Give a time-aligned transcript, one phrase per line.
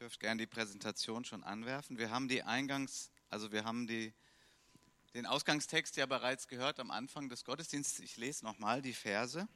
[0.00, 1.98] dürft gerne die Präsentation schon anwerfen.
[1.98, 4.14] Wir haben die Eingangs, also wir haben die,
[5.12, 8.02] den Ausgangstext ja bereits gehört am Anfang des Gottesdienstes.
[8.02, 9.46] Ich lese nochmal die Verse,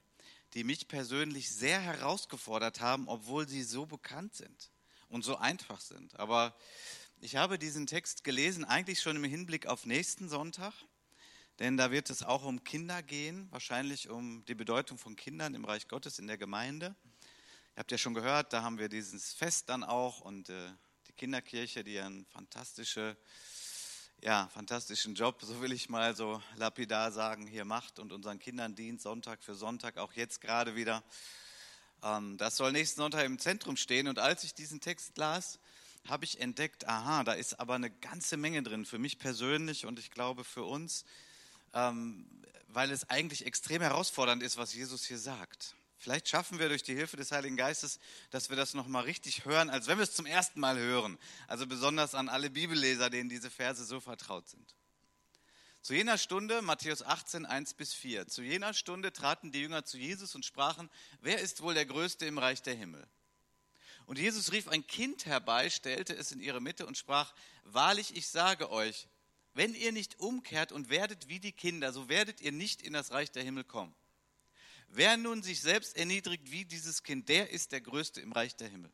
[0.53, 4.71] die mich persönlich sehr herausgefordert haben, obwohl sie so bekannt sind
[5.09, 6.15] und so einfach sind.
[6.21, 6.55] Aber
[7.23, 10.75] ich habe diesen Text gelesen, eigentlich schon im Hinblick auf nächsten Sonntag,
[11.59, 15.65] denn da wird es auch um Kinder gehen, wahrscheinlich um die Bedeutung von Kindern im
[15.65, 16.95] Reich Gottes in der Gemeinde.
[17.77, 20.71] Ihr habt ja schon gehört, da haben wir dieses Fest dann auch und äh,
[21.09, 23.17] die Kinderkirche, die einen fantastische,
[24.23, 28.77] ja, fantastischen Job, so will ich mal so lapidar sagen, hier macht und unseren Kindern
[28.77, 31.03] dient, Sonntag für Sonntag, auch jetzt gerade wieder.
[32.05, 34.07] Ähm, das soll nächsten Sonntag im Zentrum stehen.
[34.07, 35.59] Und als ich diesen Text las,
[36.07, 39.99] habe ich entdeckt, aha, da ist aber eine ganze Menge drin, für mich persönlich und
[39.99, 41.05] ich glaube für uns,
[41.73, 42.25] ähm,
[42.69, 45.75] weil es eigentlich extrem herausfordernd ist, was Jesus hier sagt.
[46.05, 49.71] Vielleicht schaffen wir durch die Hilfe des Heiligen Geistes, dass wir das nochmal richtig hören,
[49.71, 51.17] als wenn wir es zum ersten Mal hören.
[51.49, 54.75] Also besonders an alle Bibelleser, denen diese Verse so vertraut sind.
[55.81, 59.97] Zu jener Stunde, Matthäus 18, 1 bis 4, zu jener Stunde traten die Jünger zu
[59.97, 60.91] Jesus und sprachen,
[61.23, 63.03] wer ist wohl der Größte im Reich der Himmel?
[64.05, 68.29] Und Jesus rief ein Kind herbei, stellte es in ihre Mitte und sprach, wahrlich, ich
[68.29, 69.09] sage euch,
[69.55, 73.11] wenn ihr nicht umkehrt und werdet wie die Kinder, so werdet ihr nicht in das
[73.11, 73.95] Reich der Himmel kommen.
[74.97, 78.69] Wer nun sich selbst erniedrigt wie dieses Kind, der ist der Größte im Reich der
[78.69, 78.93] Himmel.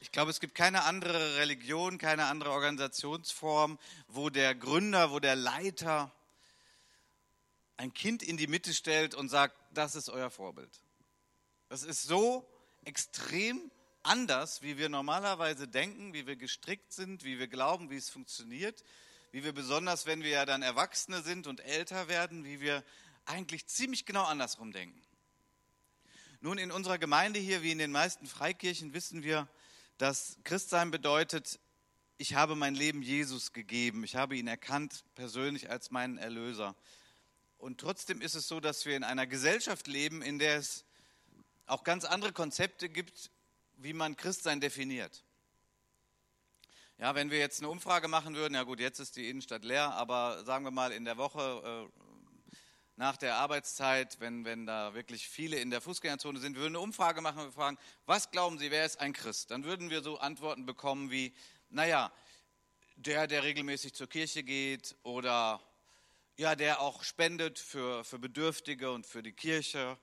[0.00, 5.34] Ich glaube, es gibt keine andere Religion, keine andere Organisationsform, wo der Gründer, wo der
[5.34, 6.14] Leiter
[7.78, 10.82] ein Kind in die Mitte stellt und sagt, das ist euer Vorbild.
[11.70, 12.46] Das ist so
[12.84, 13.70] extrem
[14.02, 18.84] anders, wie wir normalerweise denken, wie wir gestrickt sind, wie wir glauben, wie es funktioniert
[19.32, 22.84] wie wir besonders, wenn wir ja dann Erwachsene sind und älter werden, wie wir
[23.24, 25.00] eigentlich ziemlich genau andersrum denken.
[26.40, 29.48] Nun, in unserer Gemeinde hier, wie in den meisten Freikirchen, wissen wir,
[29.98, 31.58] dass Christsein bedeutet,
[32.18, 36.76] ich habe mein Leben Jesus gegeben, ich habe ihn erkannt persönlich als meinen Erlöser.
[37.58, 40.84] Und trotzdem ist es so, dass wir in einer Gesellschaft leben, in der es
[41.66, 43.30] auch ganz andere Konzepte gibt,
[43.76, 45.24] wie man Christsein definiert.
[46.98, 49.92] Ja, wenn wir jetzt eine Umfrage machen würden, ja gut, jetzt ist die Innenstadt leer,
[49.92, 52.00] aber sagen wir mal in der Woche äh,
[52.96, 57.20] nach der Arbeitszeit, wenn, wenn da wirklich viele in der Fußgängerzone sind, würden eine Umfrage
[57.20, 57.76] machen und fragen,
[58.06, 59.50] was glauben Sie, wer ist ein Christ?
[59.50, 61.34] Dann würden wir so Antworten bekommen wie,
[61.68, 62.10] naja,
[62.94, 65.60] der, der regelmäßig zur Kirche geht oder
[66.38, 69.98] ja, der auch spendet für, für Bedürftige und für die Kirche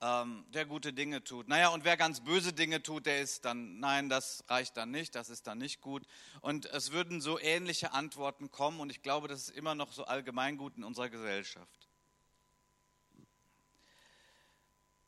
[0.00, 1.48] ähm, der gute Dinge tut.
[1.48, 5.14] Naja, und wer ganz böse Dinge tut, der ist dann, nein, das reicht dann nicht,
[5.14, 6.04] das ist dann nicht gut.
[6.40, 10.04] Und es würden so ähnliche Antworten kommen und ich glaube, das ist immer noch so
[10.04, 11.88] allgemeingut in unserer Gesellschaft.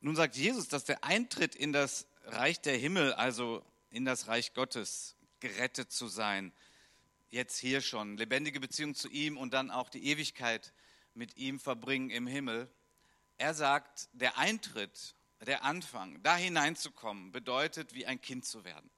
[0.00, 4.52] Nun sagt Jesus, dass der Eintritt in das Reich der Himmel, also in das Reich
[4.52, 6.52] Gottes, gerettet zu sein,
[7.30, 10.72] jetzt hier schon, lebendige Beziehung zu ihm und dann auch die Ewigkeit
[11.14, 12.68] mit ihm verbringen im Himmel,
[13.38, 18.90] er sagt, der Eintritt, der Anfang, da hineinzukommen, bedeutet, wie ein Kind zu werden.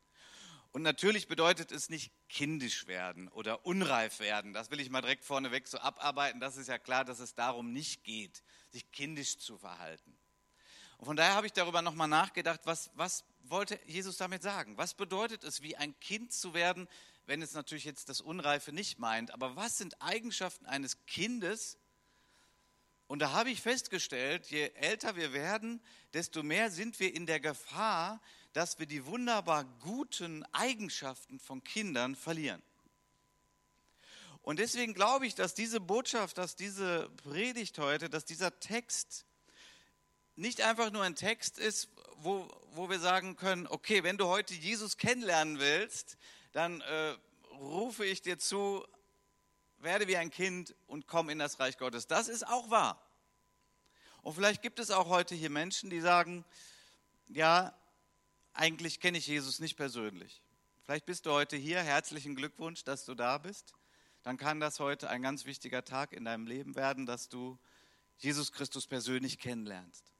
[0.72, 4.52] Und natürlich bedeutet es nicht kindisch werden oder unreif werden.
[4.52, 6.40] Das will ich mal direkt vorneweg so abarbeiten.
[6.40, 10.18] Das ist ja klar, dass es darum nicht geht, sich kindisch zu verhalten.
[10.98, 14.76] Und von daher habe ich darüber nochmal nachgedacht, was, was wollte Jesus damit sagen?
[14.76, 16.88] Was bedeutet es, wie ein Kind zu werden,
[17.26, 19.30] wenn es natürlich jetzt das Unreife nicht meint?
[19.30, 21.78] Aber was sind Eigenschaften eines Kindes,
[23.14, 25.80] und da habe ich festgestellt, je älter wir werden,
[26.14, 28.20] desto mehr sind wir in der Gefahr,
[28.54, 32.60] dass wir die wunderbar guten Eigenschaften von Kindern verlieren.
[34.42, 39.26] Und deswegen glaube ich, dass diese Botschaft, dass diese Predigt heute, dass dieser Text
[40.34, 44.54] nicht einfach nur ein Text ist, wo, wo wir sagen können, okay, wenn du heute
[44.54, 46.16] Jesus kennenlernen willst,
[46.50, 47.16] dann äh,
[47.60, 48.84] rufe ich dir zu,
[49.78, 52.08] werde wie ein Kind und komm in das Reich Gottes.
[52.08, 53.00] Das ist auch wahr.
[54.24, 56.46] Und vielleicht gibt es auch heute hier Menschen, die sagen,
[57.28, 57.76] ja,
[58.54, 60.40] eigentlich kenne ich Jesus nicht persönlich.
[60.82, 61.80] Vielleicht bist du heute hier.
[61.80, 63.74] Herzlichen Glückwunsch, dass du da bist.
[64.22, 67.58] Dann kann das heute ein ganz wichtiger Tag in deinem Leben werden, dass du
[68.16, 70.10] Jesus Christus persönlich kennenlernst.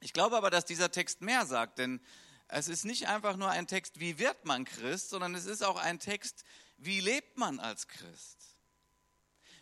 [0.00, 2.00] Ich glaube aber, dass dieser Text mehr sagt, denn
[2.48, 5.76] es ist nicht einfach nur ein Text, wie wird man Christ, sondern es ist auch
[5.76, 6.42] ein Text,
[6.76, 8.56] wie lebt man als Christ.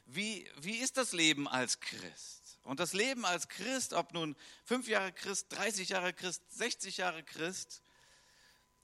[0.06, 2.39] Wie, wie ist das Leben als Christ?
[2.62, 7.22] Und das Leben als Christ, ob nun fünf Jahre Christ, 30 Jahre Christ, 60 Jahre
[7.22, 7.82] Christ,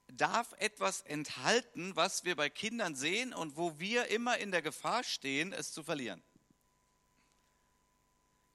[0.07, 5.03] darf etwas enthalten, was wir bei Kindern sehen und wo wir immer in der Gefahr
[5.03, 6.23] stehen, es zu verlieren.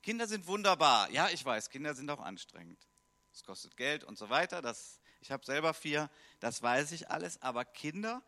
[0.02, 1.10] Kinder sind wunderbar.
[1.10, 2.88] Ja, ich weiß, Kinder sind auch anstrengend.
[3.32, 4.60] Es kostet Geld und so weiter.
[4.60, 6.10] Das, ich habe selber vier,
[6.40, 7.40] das weiß ich alles.
[7.40, 8.22] Aber Kinder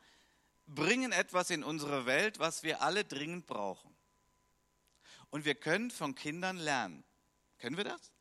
[0.66, 3.93] bringen etwas in unsere Welt, was wir alle dringend brauchen.
[5.34, 7.02] Und wir können von Kindern lernen.
[7.58, 8.12] Können wir das?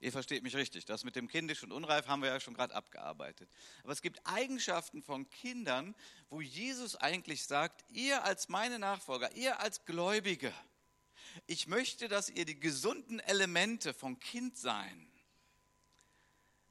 [0.00, 0.84] Ihr versteht mich richtig.
[0.84, 3.48] Das mit dem kindisch und unreif haben wir ja schon gerade abgearbeitet.
[3.82, 5.94] Aber es gibt Eigenschaften von Kindern,
[6.28, 10.52] wo Jesus eigentlich sagt, ihr als meine Nachfolger, ihr als Gläubige,
[11.46, 15.10] ich möchte, dass ihr die gesunden Elemente von Kindsein,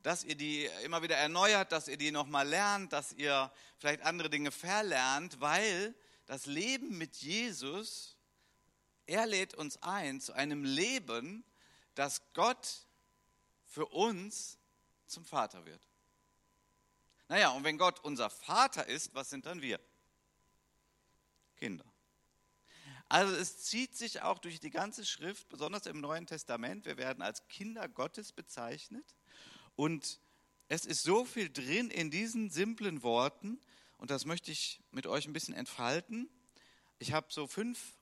[0.03, 4.29] dass ihr die immer wieder erneuert, dass ihr die nochmal lernt, dass ihr vielleicht andere
[4.29, 5.95] Dinge verlernt, weil
[6.27, 8.10] das Leben mit Jesus,
[9.07, 11.43] er lädt uns ein zu einem Leben,
[11.95, 12.85] das Gott
[13.65, 14.57] für uns
[15.07, 15.87] zum Vater wird.
[17.27, 19.79] Naja, und wenn Gott unser Vater ist, was sind dann wir?
[21.55, 21.85] Kinder.
[23.07, 26.85] Also es zieht sich auch durch die ganze Schrift, besonders im Neuen Testament.
[26.85, 29.15] Wir werden als Kinder Gottes bezeichnet.
[29.75, 30.19] Und
[30.69, 33.59] es ist so viel drin in diesen simplen Worten.
[33.97, 36.29] Und das möchte ich mit euch ein bisschen entfalten.
[36.99, 37.93] Ich habe so fünf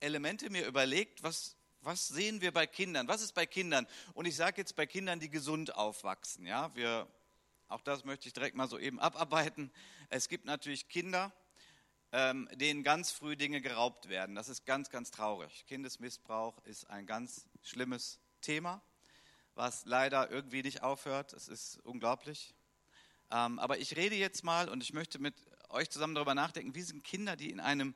[0.00, 3.08] Elemente mir überlegt, was was sehen wir bei Kindern?
[3.08, 3.86] Was ist bei Kindern?
[4.14, 6.46] Und ich sage jetzt bei Kindern, die gesund aufwachsen.
[6.46, 7.08] Ja, wir,
[7.68, 9.70] auch das möchte ich direkt mal so eben abarbeiten.
[10.10, 11.32] Es gibt natürlich Kinder,
[12.12, 14.34] ähm, denen ganz früh Dinge geraubt werden.
[14.34, 15.64] Das ist ganz, ganz traurig.
[15.66, 18.82] Kindesmissbrauch ist ein ganz schlimmes Thema,
[19.54, 21.32] was leider irgendwie nicht aufhört.
[21.32, 22.54] Es ist unglaublich.
[23.30, 25.34] Ähm, aber ich rede jetzt mal und ich möchte mit
[25.68, 27.94] euch zusammen darüber nachdenken, wie sind Kinder, die in einem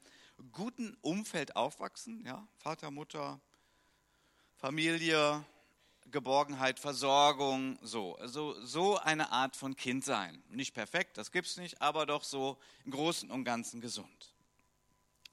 [0.52, 3.40] guten Umfeld aufwachsen, ja, Vater, Mutter,
[4.56, 5.44] Familie,
[6.10, 8.16] Geborgenheit, Versorgung, so.
[8.16, 10.42] Also so eine Art von Kind sein.
[10.48, 14.34] Nicht perfekt, das gibt es nicht, aber doch so im Großen und Ganzen gesund.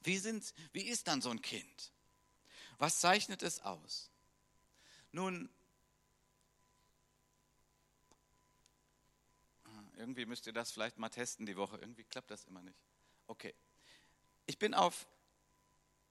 [0.02, 1.92] Wie, sind, wie ist dann so ein Kind?
[2.78, 4.10] Was zeichnet es aus?
[5.12, 5.48] Nun,
[9.96, 11.78] irgendwie müsst ihr das vielleicht mal testen die Woche.
[11.78, 12.78] Irgendwie klappt das immer nicht.
[13.28, 13.54] Okay.
[14.46, 15.06] Ich bin auf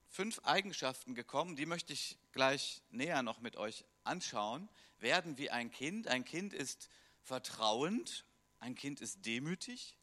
[0.08, 4.68] fünf Eigenschaften gekommen, die möchte ich gleich näher noch mit euch anschauen.
[4.98, 6.08] Werden wie ein Kind.
[6.08, 6.88] Ein Kind ist
[7.22, 8.24] vertrauend,
[8.58, 9.96] ein Kind ist demütig,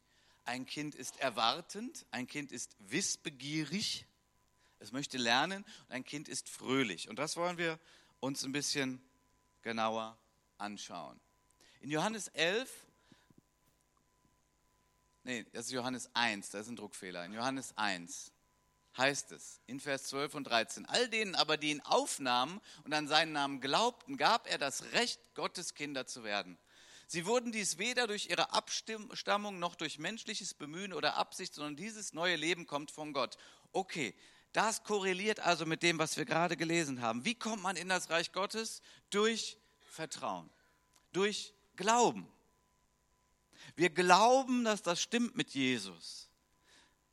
[0.44, 4.06] ein Kind ist erwartend, ein Kind ist wissbegierig,
[4.78, 7.08] es möchte lernen und ein Kind ist fröhlich.
[7.08, 7.78] Und das wollen wir
[8.20, 9.02] uns ein bisschen
[9.62, 10.18] genauer
[10.58, 11.20] anschauen.
[11.80, 12.86] In Johannes 11,
[15.24, 17.24] nee, das ist Johannes 1, da ist ein Druckfehler.
[17.24, 18.32] In Johannes 1,
[18.96, 20.86] heißt es in Vers 12 und 13.
[20.86, 25.20] All denen aber, die ihn aufnahmen und an seinen Namen glaubten, gab er das Recht,
[25.34, 26.58] Gottes Kinder zu werden.
[27.06, 32.12] Sie wurden dies weder durch ihre Abstammung noch durch menschliches Bemühen oder Absicht, sondern dieses
[32.12, 33.36] neue Leben kommt von Gott.
[33.72, 34.14] Okay,
[34.52, 37.24] das korreliert also mit dem, was wir gerade gelesen haben.
[37.24, 38.80] Wie kommt man in das Reich Gottes?
[39.10, 39.58] Durch
[39.88, 40.50] Vertrauen,
[41.12, 42.28] durch Glauben.
[43.76, 46.30] Wir glauben, dass das stimmt mit Jesus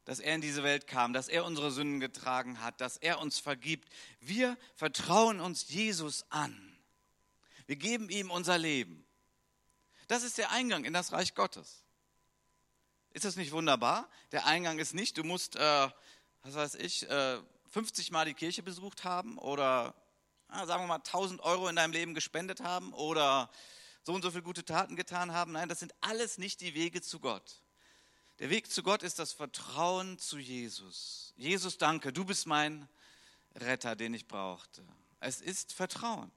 [0.07, 3.39] dass er in diese Welt kam, dass er unsere Sünden getragen hat, dass er uns
[3.39, 3.89] vergibt.
[4.21, 6.77] Wir vertrauen uns Jesus an.
[7.65, 9.06] Wir geben ihm unser Leben.
[10.07, 11.83] Das ist der Eingang in das Reich Gottes.
[13.12, 14.07] Ist das nicht wunderbar?
[14.31, 15.89] Der Eingang ist nicht, du musst, äh,
[16.44, 19.94] was weiß ich, äh, 50 Mal die Kirche besucht haben oder
[20.50, 23.50] sagen wir mal 1000 Euro in deinem Leben gespendet haben oder
[24.07, 25.51] so und so viele gute Taten getan haben.
[25.51, 27.61] Nein, das sind alles nicht die Wege zu Gott.
[28.39, 31.33] Der Weg zu Gott ist das Vertrauen zu Jesus.
[31.35, 32.87] Jesus, danke, du bist mein
[33.53, 34.81] Retter, den ich brauchte.
[35.19, 36.31] Es ist Vertrauen.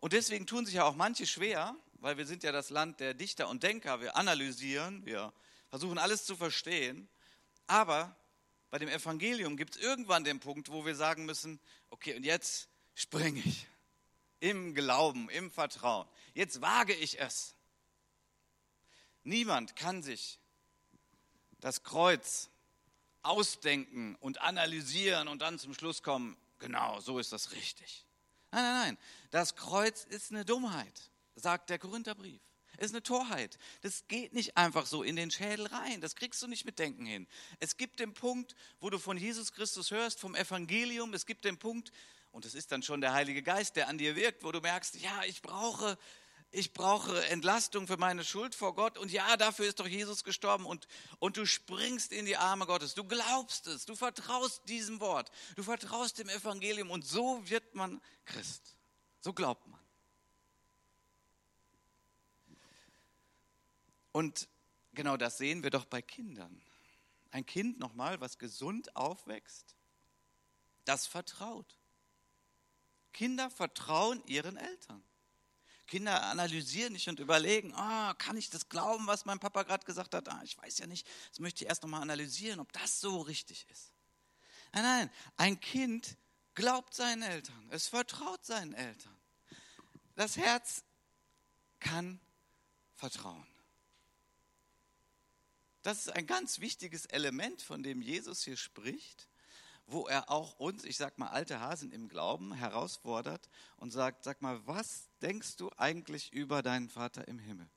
[0.00, 3.14] Und deswegen tun sich ja auch manche schwer, weil wir sind ja das Land der
[3.14, 4.00] Dichter und Denker.
[4.00, 5.32] Wir analysieren, wir
[5.68, 7.08] versuchen alles zu verstehen.
[7.68, 8.16] Aber
[8.70, 12.68] bei dem Evangelium gibt es irgendwann den Punkt, wo wir sagen müssen, okay, und jetzt
[12.92, 13.68] springe ich
[14.42, 16.08] im Glauben, im Vertrauen.
[16.34, 17.54] Jetzt wage ich es.
[19.22, 20.40] Niemand kann sich
[21.60, 22.50] das Kreuz
[23.22, 28.04] ausdenken und analysieren und dann zum Schluss kommen, genau, so ist das richtig.
[28.50, 28.98] Nein, nein, nein.
[29.30, 32.42] Das Kreuz ist eine Dummheit, sagt der Korintherbrief.
[32.78, 33.58] Es ist eine Torheit.
[33.82, 36.00] Das geht nicht einfach so in den Schädel rein.
[36.00, 37.28] Das kriegst du nicht mit Denken hin.
[37.60, 41.14] Es gibt den Punkt, wo du von Jesus Christus hörst, vom Evangelium.
[41.14, 41.92] Es gibt den Punkt,
[42.32, 44.96] und es ist dann schon der Heilige Geist, der an dir wirkt, wo du merkst,
[44.96, 45.96] ja, ich brauche
[46.54, 50.66] ich brauche Entlastung für meine Schuld vor Gott und ja, dafür ist doch Jesus gestorben
[50.66, 50.86] und,
[51.18, 55.62] und du springst in die Arme Gottes, du glaubst es, du vertraust diesem Wort, du
[55.62, 58.76] vertraust dem Evangelium und so wird man Christ.
[59.20, 59.80] So glaubt man.
[64.12, 64.46] Und
[64.92, 66.60] genau das sehen wir doch bei Kindern.
[67.30, 69.74] Ein Kind nochmal, was gesund aufwächst,
[70.84, 71.78] das vertraut.
[73.12, 75.02] Kinder vertrauen ihren Eltern.
[75.86, 80.14] Kinder analysieren nicht und überlegen, oh, kann ich das glauben, was mein Papa gerade gesagt
[80.14, 80.28] hat?
[80.28, 83.66] Ah, ich weiß ja nicht, das möchte ich erst nochmal analysieren, ob das so richtig
[83.70, 83.92] ist.
[84.72, 86.16] Nein, nein, ein Kind
[86.54, 89.16] glaubt seinen Eltern, es vertraut seinen Eltern.
[90.14, 90.82] Das Herz
[91.78, 92.20] kann
[92.94, 93.46] vertrauen.
[95.82, 99.28] Das ist ein ganz wichtiges Element, von dem Jesus hier spricht,
[99.86, 104.42] wo er auch uns, ich sag mal alte Hasen im Glauben, herausfordert und sagt, sag
[104.42, 107.68] mal, was denkst du eigentlich über deinen Vater im Himmel?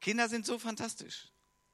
[0.00, 1.28] Kinder sind so fantastisch.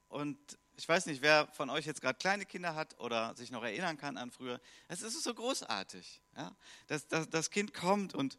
[0.08, 0.38] Und
[0.76, 3.98] ich weiß nicht, wer von euch jetzt gerade kleine Kinder hat oder sich noch erinnern
[3.98, 4.60] kann an früher.
[4.88, 6.22] Es ist so großartig.
[6.36, 6.56] Ja?
[6.86, 8.38] Das, das, das Kind kommt und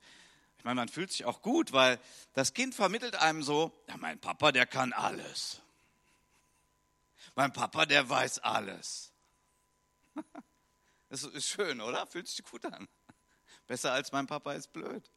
[0.57, 1.99] ich meine, man fühlt sich auch gut, weil
[2.33, 5.59] das Kind vermittelt einem so, ja, mein Papa, der kann alles.
[7.35, 9.10] Mein Papa, der weiß alles.
[11.09, 12.07] Das ist schön, oder?
[12.07, 12.87] Fühlt sich gut an.
[13.67, 15.11] Besser als mein Papa ist blöd.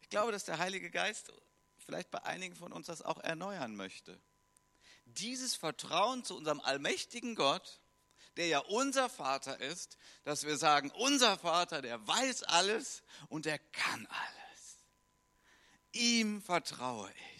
[0.00, 1.32] Ich glaube, dass der Heilige Geist
[1.78, 4.20] vielleicht bei einigen von uns das auch erneuern möchte.
[5.06, 7.80] Dieses Vertrauen zu unserem allmächtigen Gott,
[8.36, 13.58] der ja unser Vater ist, dass wir sagen, unser Vater, der weiß alles und der
[13.58, 14.86] kann alles.
[15.92, 17.35] Ihm vertraue ich.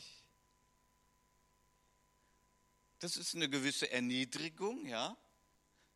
[3.06, 5.16] Das ist eine gewisse Erniedrigung, ja.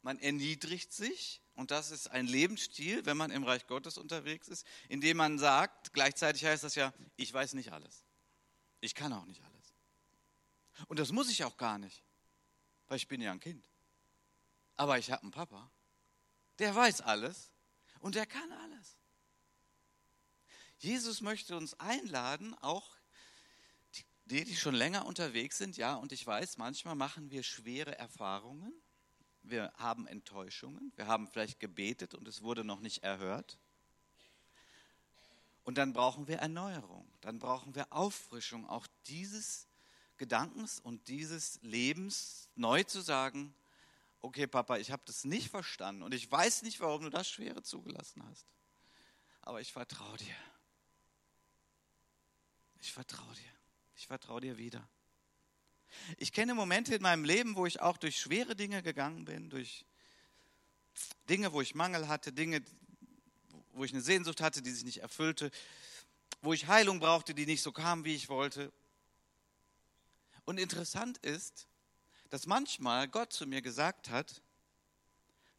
[0.03, 4.65] Man erniedrigt sich und das ist ein Lebensstil, wenn man im Reich Gottes unterwegs ist,
[4.89, 8.05] indem man sagt, gleichzeitig heißt das ja, ich weiß nicht alles.
[8.81, 9.75] Ich kann auch nicht alles.
[10.87, 12.05] Und das muss ich auch gar nicht,
[12.87, 13.69] weil ich bin ja ein Kind.
[14.77, 15.69] Aber ich habe einen Papa,
[16.61, 17.51] der weiß alles
[17.99, 18.97] und der kann alles.
[20.79, 23.00] Jesus möchte uns einladen, auch
[24.31, 28.73] die, die schon länger unterwegs sind, ja, und ich weiß, manchmal machen wir schwere Erfahrungen,
[29.43, 33.59] wir haben Enttäuschungen, wir haben vielleicht gebetet und es wurde noch nicht erhört.
[35.65, 39.67] Und dann brauchen wir Erneuerung, dann brauchen wir Auffrischung auch dieses
[40.17, 43.55] Gedankens und dieses Lebens neu zu sagen,
[44.21, 47.63] okay Papa, ich habe das nicht verstanden und ich weiß nicht, warum du das Schwere
[47.63, 48.47] zugelassen hast.
[49.43, 50.37] Aber ich vertraue dir.
[52.81, 53.60] Ich vertraue dir.
[54.01, 54.89] Ich vertraue dir wieder.
[56.17, 59.85] Ich kenne Momente in meinem Leben, wo ich auch durch schwere Dinge gegangen bin, durch
[61.29, 62.65] Dinge, wo ich Mangel hatte, Dinge,
[63.75, 65.51] wo ich eine Sehnsucht hatte, die sich nicht erfüllte,
[66.41, 68.73] wo ich Heilung brauchte, die nicht so kam, wie ich wollte.
[70.47, 71.69] Und interessant ist,
[72.31, 74.41] dass manchmal Gott zu mir gesagt hat,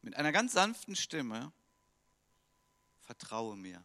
[0.00, 1.52] mit einer ganz sanften Stimme,
[3.02, 3.84] vertraue mir.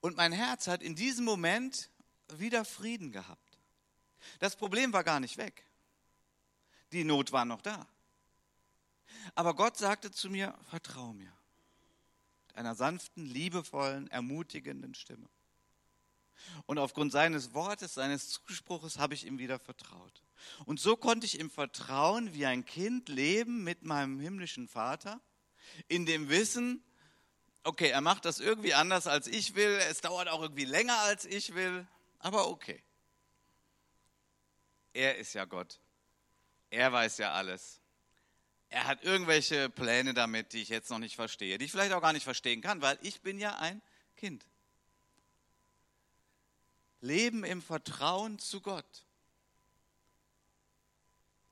[0.00, 1.90] Und mein Herz hat in diesem Moment
[2.36, 3.58] wieder Frieden gehabt.
[4.38, 5.64] Das Problem war gar nicht weg.
[6.92, 7.86] Die Not war noch da.
[9.34, 11.32] Aber Gott sagte zu mir, vertraue mir.
[12.48, 15.28] Mit einer sanften, liebevollen, ermutigenden Stimme.
[16.66, 20.22] Und aufgrund seines Wortes, seines Zuspruches habe ich ihm wieder vertraut.
[20.64, 25.20] Und so konnte ich im Vertrauen wie ein Kind leben mit meinem himmlischen Vater,
[25.88, 26.84] in dem Wissen,
[27.66, 31.24] okay, er macht das irgendwie anders als ich will, es dauert auch irgendwie länger als
[31.24, 31.86] ich will,
[32.18, 32.82] aber okay.
[34.92, 35.78] Er ist ja Gott.
[36.70, 37.80] Er weiß ja alles.
[38.68, 42.00] Er hat irgendwelche Pläne damit, die ich jetzt noch nicht verstehe, die ich vielleicht auch
[42.00, 43.82] gar nicht verstehen kann, weil ich bin ja ein
[44.16, 44.46] Kind.
[47.00, 49.05] Leben im Vertrauen zu Gott.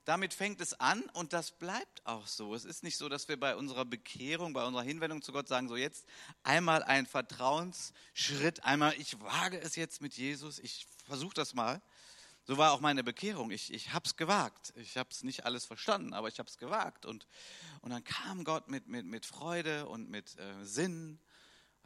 [0.05, 2.53] Damit fängt es an und das bleibt auch so.
[2.53, 5.67] Es ist nicht so, dass wir bei unserer Bekehrung, bei unserer Hinwendung zu Gott sagen,
[5.67, 6.05] so jetzt
[6.43, 11.81] einmal ein Vertrauensschritt, einmal ich wage es jetzt mit Jesus, ich versuche das mal.
[12.47, 13.49] So war auch meine Bekehrung.
[13.49, 14.71] Ich, ich habe es gewagt.
[14.75, 17.07] Ich habe es nicht alles verstanden, aber ich habe es gewagt.
[17.07, 17.25] Und,
[17.81, 21.19] und dann kam Gott mit, mit, mit Freude und mit äh, Sinn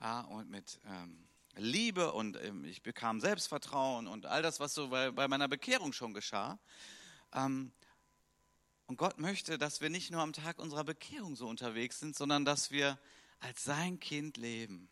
[0.02, 4.90] ja, und mit ähm, Liebe und ähm, ich bekam Selbstvertrauen und all das, was so
[4.90, 6.60] bei, bei meiner Bekehrung schon geschah.
[7.34, 7.72] Ähm,
[8.90, 12.44] und Gott möchte, dass wir nicht nur am Tag unserer Bekehrung so unterwegs sind, sondern
[12.44, 12.98] dass wir
[13.40, 14.90] als sein Kind leben.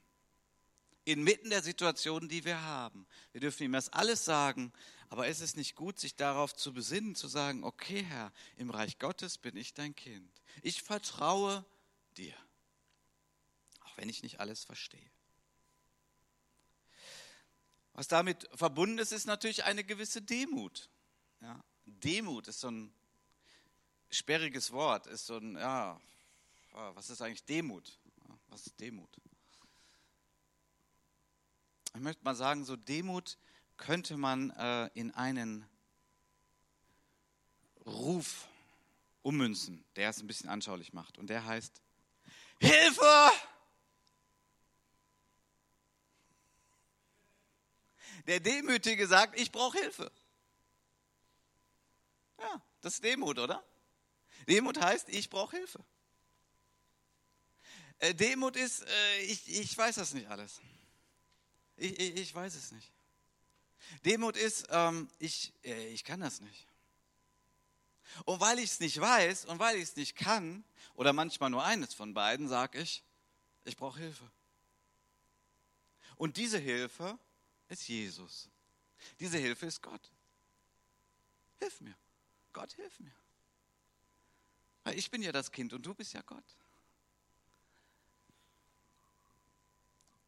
[1.03, 3.07] Inmitten der Situationen, die wir haben.
[3.31, 4.71] Wir dürfen ihm das alles sagen,
[5.09, 8.99] aber ist es nicht gut, sich darauf zu besinnen, zu sagen, okay Herr, im Reich
[8.99, 10.43] Gottes bin ich dein Kind.
[10.61, 11.65] Ich vertraue
[12.17, 12.35] dir,
[13.81, 15.09] auch wenn ich nicht alles verstehe.
[17.93, 20.87] Was damit verbunden ist, ist natürlich eine gewisse Demut.
[21.41, 22.93] Ja, Demut ist so ein
[24.09, 25.99] sperriges Wort, ist so ein, ja,
[26.71, 27.99] was ist eigentlich Demut?
[28.49, 29.09] Was ist Demut?
[31.93, 33.37] Ich möchte mal sagen, so Demut
[33.77, 35.67] könnte man äh, in einen
[37.85, 38.47] Ruf
[39.23, 41.17] ummünzen, der es ein bisschen anschaulich macht.
[41.17, 41.81] Und der heißt
[42.59, 43.31] Hilfe!
[48.27, 50.11] Der Demütige sagt, ich brauche Hilfe.
[52.39, 53.63] Ja, das ist Demut, oder?
[54.47, 55.83] Demut heißt, ich brauche Hilfe.
[57.99, 60.61] Äh, Demut ist, äh, ich, ich weiß das nicht alles.
[61.77, 62.91] Ich, ich, ich weiß es nicht.
[64.05, 66.67] Demut ist, ähm, ich, äh, ich kann das nicht.
[68.25, 70.63] Und weil ich es nicht weiß und weil ich es nicht kann,
[70.95, 73.03] oder manchmal nur eines von beiden, sage ich,
[73.65, 74.29] ich brauche Hilfe.
[76.15, 77.19] Und diese Hilfe
[77.69, 78.49] ist Jesus.
[79.19, 80.11] Diese Hilfe ist Gott.
[81.59, 81.95] Hilf mir.
[82.53, 83.13] Gott, hilf mir.
[84.95, 86.43] Ich bin ja das Kind und du bist ja Gott.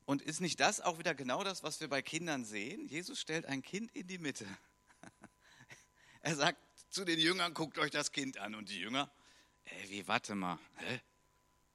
[0.05, 2.87] Und ist nicht das auch wieder genau das, was wir bei Kindern sehen?
[2.87, 4.47] Jesus stellt ein Kind in die Mitte.
[6.21, 8.53] Er sagt zu den Jüngern, guckt euch das Kind an.
[8.53, 9.09] Und die Jünger,
[9.63, 10.99] ey, wie, warte mal, hä?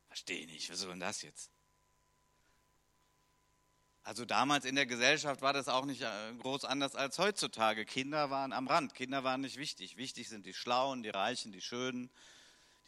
[0.08, 1.50] Verstehe nicht, was soll denn das jetzt?
[4.02, 7.86] Also damals in der Gesellschaft war das auch nicht äh, groß anders als heutzutage.
[7.86, 9.96] Kinder waren am Rand, Kinder waren nicht wichtig.
[9.96, 12.10] Wichtig sind die Schlauen, die Reichen, die Schönen,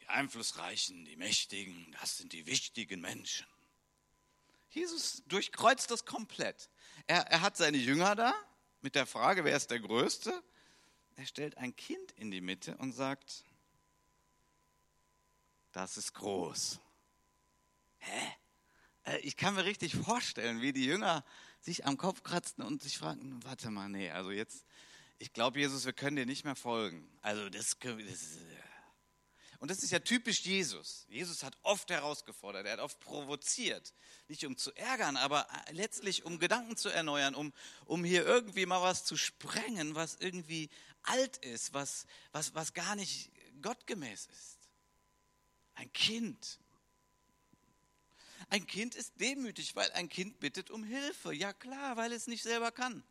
[0.07, 1.97] die Einflussreichen, die Mächtigen.
[2.01, 3.47] Das sind die wichtigen Menschen.
[4.71, 6.71] Jesus durchkreuzt das komplett.
[7.07, 8.35] Er, er hat seine Jünger da
[8.83, 10.43] mit der Frage, wer ist der Größte?
[11.17, 13.45] Er stellt ein Kind in die Mitte und sagt,
[15.73, 16.79] das ist groß.
[17.99, 18.33] Hä?
[19.05, 21.25] Äh, ich kann mir richtig vorstellen, wie die Jünger
[21.61, 24.67] sich am Kopf kratzten und sich fragten, warte mal, nee, also jetzt,
[25.19, 27.09] ich glaube, Jesus, wir können dir nicht mehr folgen.
[27.23, 28.39] Also das, das
[29.59, 31.07] und das ist ja typisch Jesus.
[31.09, 33.95] Jesus hat oft herausgefordert, er hat oft provoziert.
[34.29, 37.53] Nicht um zu ärgern, aber letztlich um Gedanken zu erneuern, um,
[37.85, 40.69] um hier irgendwie mal was zu sprengen, was irgendwie
[41.03, 43.31] alt ist, was, was, was gar nicht
[43.63, 44.59] gottgemäß ist.
[45.75, 46.59] Ein Kind,
[48.49, 51.33] ein Kind ist demütig, weil ein Kind bittet um Hilfe.
[51.33, 53.03] Ja klar, weil es nicht selber kann.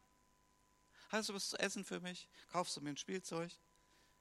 [1.09, 2.29] Hast du was zu essen für mich?
[2.51, 3.51] Kaufst du mir ein Spielzeug?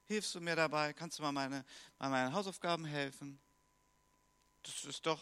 [0.05, 0.93] Hilfst du mir dabei?
[0.93, 1.65] Kannst du mal meine,
[1.97, 3.39] bei meinen Hausaufgaben helfen?
[4.63, 5.21] Das ist doch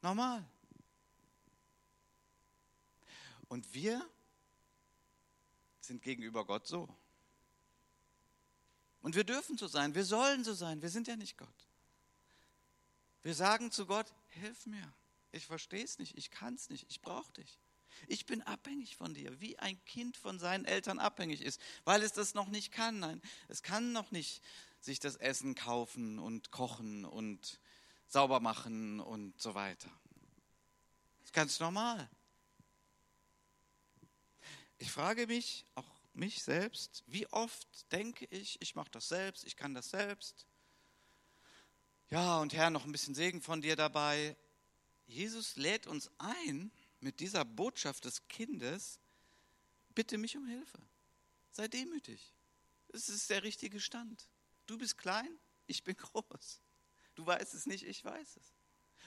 [0.00, 0.44] normal.
[3.48, 4.04] Und wir
[5.80, 6.88] sind gegenüber Gott so.
[9.02, 11.68] Und wir dürfen so sein, wir sollen so sein, wir sind ja nicht Gott.
[13.22, 14.92] Wir sagen zu Gott, hilf mir.
[15.30, 17.58] Ich verstehe es nicht, ich kann es nicht, ich brauche dich.
[18.06, 22.12] Ich bin abhängig von dir, wie ein Kind von seinen Eltern abhängig ist, weil es
[22.12, 23.00] das noch nicht kann.
[23.00, 24.42] Nein, es kann noch nicht
[24.80, 27.60] sich das Essen kaufen und kochen und
[28.06, 29.90] sauber machen und so weiter.
[31.18, 32.08] Das ist ganz normal.
[34.78, 39.56] Ich frage mich, auch mich selbst, wie oft denke ich, ich mache das selbst, ich
[39.56, 40.46] kann das selbst.
[42.10, 44.36] Ja, und Herr, noch ein bisschen Segen von dir dabei.
[45.06, 46.70] Jesus lädt uns ein
[47.04, 48.98] mit dieser Botschaft des Kindes,
[49.94, 50.78] bitte mich um Hilfe.
[51.52, 52.32] Sei demütig.
[52.92, 54.26] Es ist der richtige Stand.
[54.66, 55.28] Du bist klein,
[55.66, 56.60] ich bin groß.
[57.14, 58.54] Du weißt es nicht, ich weiß es.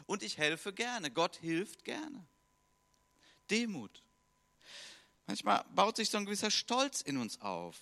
[0.06, 1.12] Und ich helfe gerne.
[1.12, 2.26] Gott hilft gerne.
[3.50, 4.04] Demut.
[5.26, 7.76] Manchmal baut sich so ein gewisser Stolz in uns auf.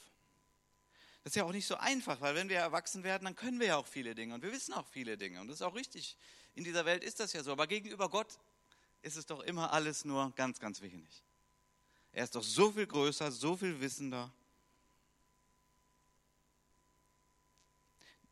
[1.24, 3.68] Das ist ja auch nicht so einfach, weil wenn wir erwachsen werden, dann können wir
[3.68, 6.18] ja auch viele Dinge und wir wissen auch viele Dinge und das ist auch richtig.
[6.54, 8.38] In dieser Welt ist das ja so, aber gegenüber Gott
[9.06, 11.24] ist es doch immer alles nur ganz, ganz wenig.
[12.12, 14.32] Er ist doch so viel größer, so viel wissender.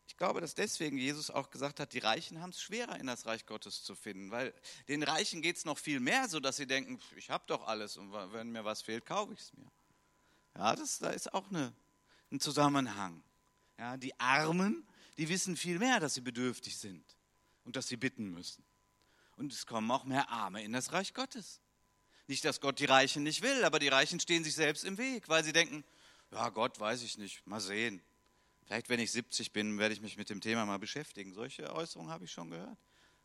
[0.08, 3.26] Ich glaube, dass deswegen Jesus auch gesagt hat, die Reichen haben es schwerer in das
[3.26, 4.54] Reich Gottes zu finden, weil
[4.88, 7.98] den Reichen geht es noch viel mehr so, dass sie denken, ich habe doch alles
[7.98, 9.72] und wenn mir was fehlt, kaufe ich es mir.
[10.56, 11.74] Ja, das, da ist auch eine
[12.34, 13.24] einen Zusammenhang.
[13.78, 14.86] Ja, die Armen,
[15.18, 17.06] die wissen viel mehr, dass sie bedürftig sind
[17.64, 18.64] und dass sie bitten müssen.
[19.36, 21.62] Und es kommen auch mehr Arme in das Reich Gottes.
[22.28, 25.28] Nicht, dass Gott die Reichen nicht will, aber die Reichen stehen sich selbst im Weg,
[25.28, 25.84] weil sie denken,
[26.32, 28.02] ja Gott, weiß ich nicht, mal sehen.
[28.66, 31.34] Vielleicht, wenn ich 70 bin, werde ich mich mit dem Thema mal beschäftigen.
[31.34, 32.78] Solche Äußerungen habe ich schon gehört.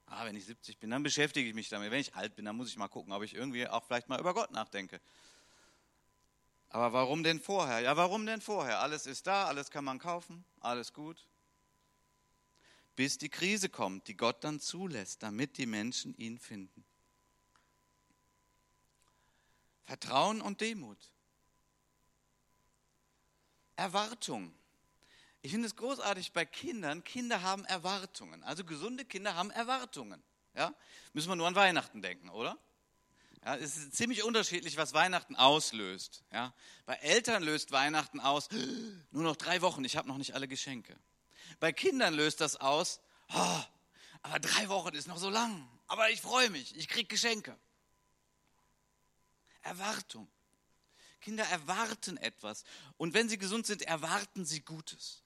[0.06, 1.90] Ah, wenn ich 70 bin, dann beschäftige ich mich damit.
[1.90, 4.18] Wenn ich alt bin, dann muss ich mal gucken, ob ich irgendwie auch vielleicht mal
[4.18, 5.00] über Gott nachdenke.
[6.70, 7.80] Aber warum denn vorher?
[7.80, 8.80] Ja, warum denn vorher?
[8.80, 11.26] Alles ist da, alles kann man kaufen, alles gut.
[12.98, 16.84] Bis die Krise kommt, die Gott dann zulässt, damit die Menschen ihn finden.
[19.84, 20.98] Vertrauen und Demut.
[23.76, 24.52] Erwartung.
[25.42, 27.04] Ich finde es großartig bei Kindern.
[27.04, 28.42] Kinder haben Erwartungen.
[28.42, 30.20] Also gesunde Kinder haben Erwartungen.
[30.56, 30.74] Ja?
[31.12, 32.58] Müssen wir nur an Weihnachten denken, oder?
[33.44, 36.24] Ja, es ist ziemlich unterschiedlich, was Weihnachten auslöst.
[36.32, 36.52] Ja,
[36.84, 38.48] bei Eltern löst Weihnachten aus,
[39.12, 40.98] nur noch drei Wochen, ich habe noch nicht alle Geschenke.
[41.60, 43.00] Bei Kindern löst das aus,
[43.32, 43.60] oh,
[44.22, 45.68] aber drei Wochen ist noch so lang.
[45.86, 47.58] Aber ich freue mich, ich kriege Geschenke.
[49.62, 50.28] Erwartung.
[51.20, 52.64] Kinder erwarten etwas.
[52.96, 55.22] Und wenn sie gesund sind, erwarten sie Gutes.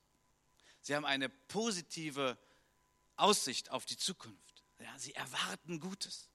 [0.81, 2.39] Sie haben eine positive
[3.17, 4.65] Aussicht auf die Zukunft.
[4.81, 6.29] Ja, sie erwarten Gutes.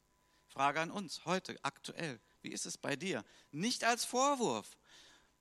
[0.47, 2.19] Frage an uns heute, aktuell.
[2.41, 3.25] Wie ist es bei dir?
[3.51, 4.77] Nicht als Vorwurf.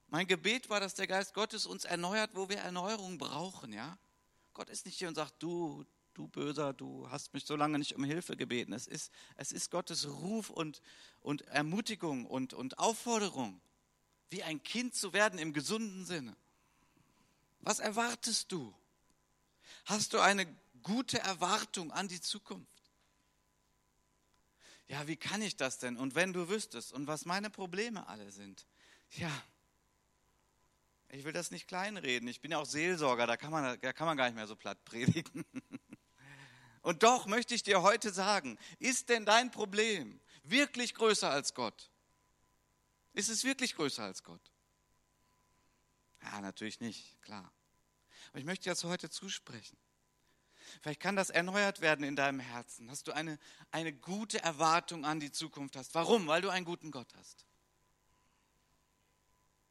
[0.09, 3.73] Mein Gebet war, dass der Geist Gottes uns erneuert, wo wir Erneuerung brauchen.
[3.73, 3.99] Ja?
[4.57, 7.95] Gott ist nicht hier und sagt, du, du Böser, du hast mich so lange nicht
[7.95, 8.73] um Hilfe gebeten.
[8.73, 10.81] Es ist, es ist Gottes Ruf und,
[11.21, 13.61] und Ermutigung und, und Aufforderung,
[14.31, 16.35] wie ein Kind zu werden im gesunden Sinne.
[17.61, 18.75] Was erwartest du?
[19.85, 20.47] Hast du eine
[20.83, 22.91] gute Erwartung an die Zukunft?
[24.89, 25.99] Ja, wie kann ich das denn?
[25.99, 28.65] Und wenn du wüsstest und was meine Probleme alle sind,
[29.19, 29.31] ja,
[31.11, 32.29] ich will das nicht kleinreden.
[32.29, 34.57] Ich bin ja auch Seelsorger, da kann man, da kann man gar nicht mehr so
[34.57, 35.45] platt predigen.
[36.83, 41.91] Und doch möchte ich dir heute sagen, ist denn dein Problem wirklich größer als Gott?
[43.13, 44.53] Ist es wirklich größer als Gott?
[46.23, 47.53] Ja, natürlich nicht, klar.
[48.31, 49.77] Aber ich möchte dir das heute zusprechen.
[50.83, 53.39] Vielleicht kann das erneuert werden in deinem Herzen, dass du eine,
[53.71, 55.95] eine gute Erwartung an die Zukunft hast.
[55.95, 56.27] Warum?
[56.27, 57.47] Weil du einen guten Gott hast.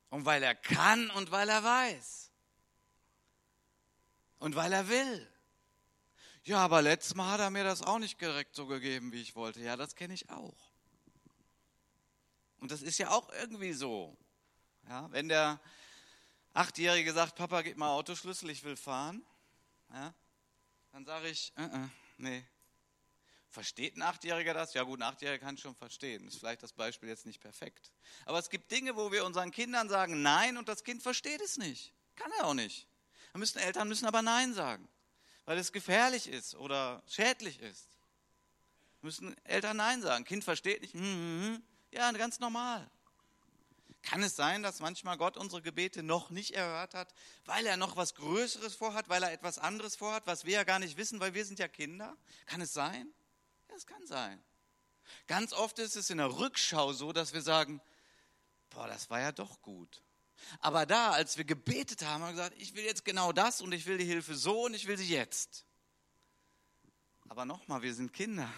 [0.09, 2.31] Und weil er kann und weil er weiß.
[4.39, 5.31] Und weil er will.
[6.43, 9.35] Ja, aber letztes Mal hat er mir das auch nicht direkt so gegeben, wie ich
[9.35, 9.61] wollte.
[9.61, 10.71] Ja, das kenne ich auch.
[12.59, 14.15] Und das ist ja auch irgendwie so.
[14.87, 15.59] Ja, wenn der
[16.53, 19.25] Achtjährige sagt, Papa, gib mal Autoschlüssel, ich will fahren.
[19.91, 20.13] Ja,
[20.91, 21.87] dann sage ich, äh, äh,
[22.17, 22.45] nee.
[23.55, 24.73] Versteht ein Achtjähriger das?
[24.73, 26.27] Ja gut, ein Achtjähriger kann schon verstehen.
[26.27, 27.93] Ist vielleicht das Beispiel jetzt nicht perfekt.
[28.25, 31.57] Aber es gibt Dinge, wo wir unseren Kindern sagen Nein und das Kind versteht es
[31.57, 31.93] nicht.
[32.17, 32.85] Kann er auch nicht.
[33.31, 34.89] Da müssen Eltern müssen aber Nein sagen,
[35.45, 37.87] weil es gefährlich ist oder schädlich ist.
[39.01, 40.25] Müssen Eltern Nein sagen.
[40.25, 40.93] Kind versteht nicht.
[40.93, 41.63] Hm, hm, hm.
[41.91, 42.91] Ja, ganz normal.
[44.01, 47.13] Kann es sein, dass manchmal Gott unsere Gebete noch nicht erhört hat,
[47.45, 50.79] weil er noch was Größeres vorhat, weil er etwas anderes vorhat, was wir ja gar
[50.79, 52.17] nicht wissen, weil wir sind ja Kinder?
[52.47, 53.13] Kann es sein?
[53.75, 54.41] Ja, es kann sein.
[55.27, 57.81] Ganz oft ist es in der Rückschau so, dass wir sagen,
[58.69, 60.01] boah, das war ja doch gut.
[60.61, 63.73] Aber da, als wir gebetet haben, haben wir gesagt, ich will jetzt genau das und
[63.73, 65.65] ich will die Hilfe so und ich will sie jetzt.
[67.27, 68.49] Aber nochmal, wir sind Kinder.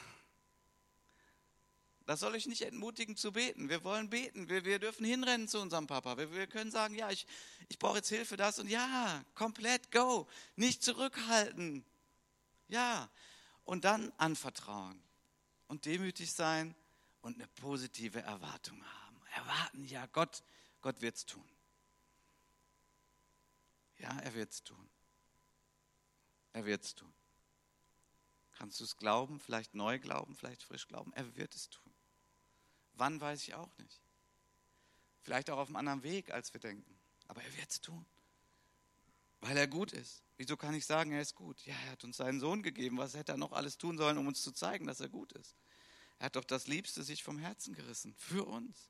[2.06, 3.70] Das soll euch nicht entmutigen zu beten.
[3.70, 4.50] Wir wollen beten.
[4.50, 6.18] Wir, wir dürfen hinrennen zu unserem Papa.
[6.18, 7.26] Wir, wir können sagen, ja, ich,
[7.70, 10.28] ich brauche jetzt Hilfe, das und ja, komplett go.
[10.56, 11.84] Nicht zurückhalten.
[12.68, 13.10] Ja.
[13.66, 15.07] Und dann anvertrauen
[15.68, 16.76] und demütig sein
[17.22, 19.22] und eine positive Erwartung haben.
[19.34, 20.44] Erwarten, ja, Gott,
[20.82, 21.48] Gott wird es tun.
[23.98, 24.90] Ja, er wird es tun.
[26.54, 27.14] Er wird es tun.
[28.54, 31.14] Kannst du es glauben, vielleicht neu glauben, vielleicht frisch glauben?
[31.14, 31.94] Er wird es tun.
[32.94, 34.02] Wann weiß ich auch nicht.
[35.22, 36.98] Vielleicht auch auf einem anderen Weg, als wir denken.
[37.28, 38.06] Aber er wird es tun.
[39.42, 40.24] Weil er gut ist.
[40.38, 41.66] Wieso kann ich sagen, er ist gut?
[41.66, 42.98] Ja, er hat uns seinen Sohn gegeben.
[42.98, 45.56] Was hätte er noch alles tun sollen, um uns zu zeigen, dass er gut ist?
[46.20, 48.16] Er hat doch das Liebste sich vom Herzen gerissen.
[48.18, 48.90] Für uns.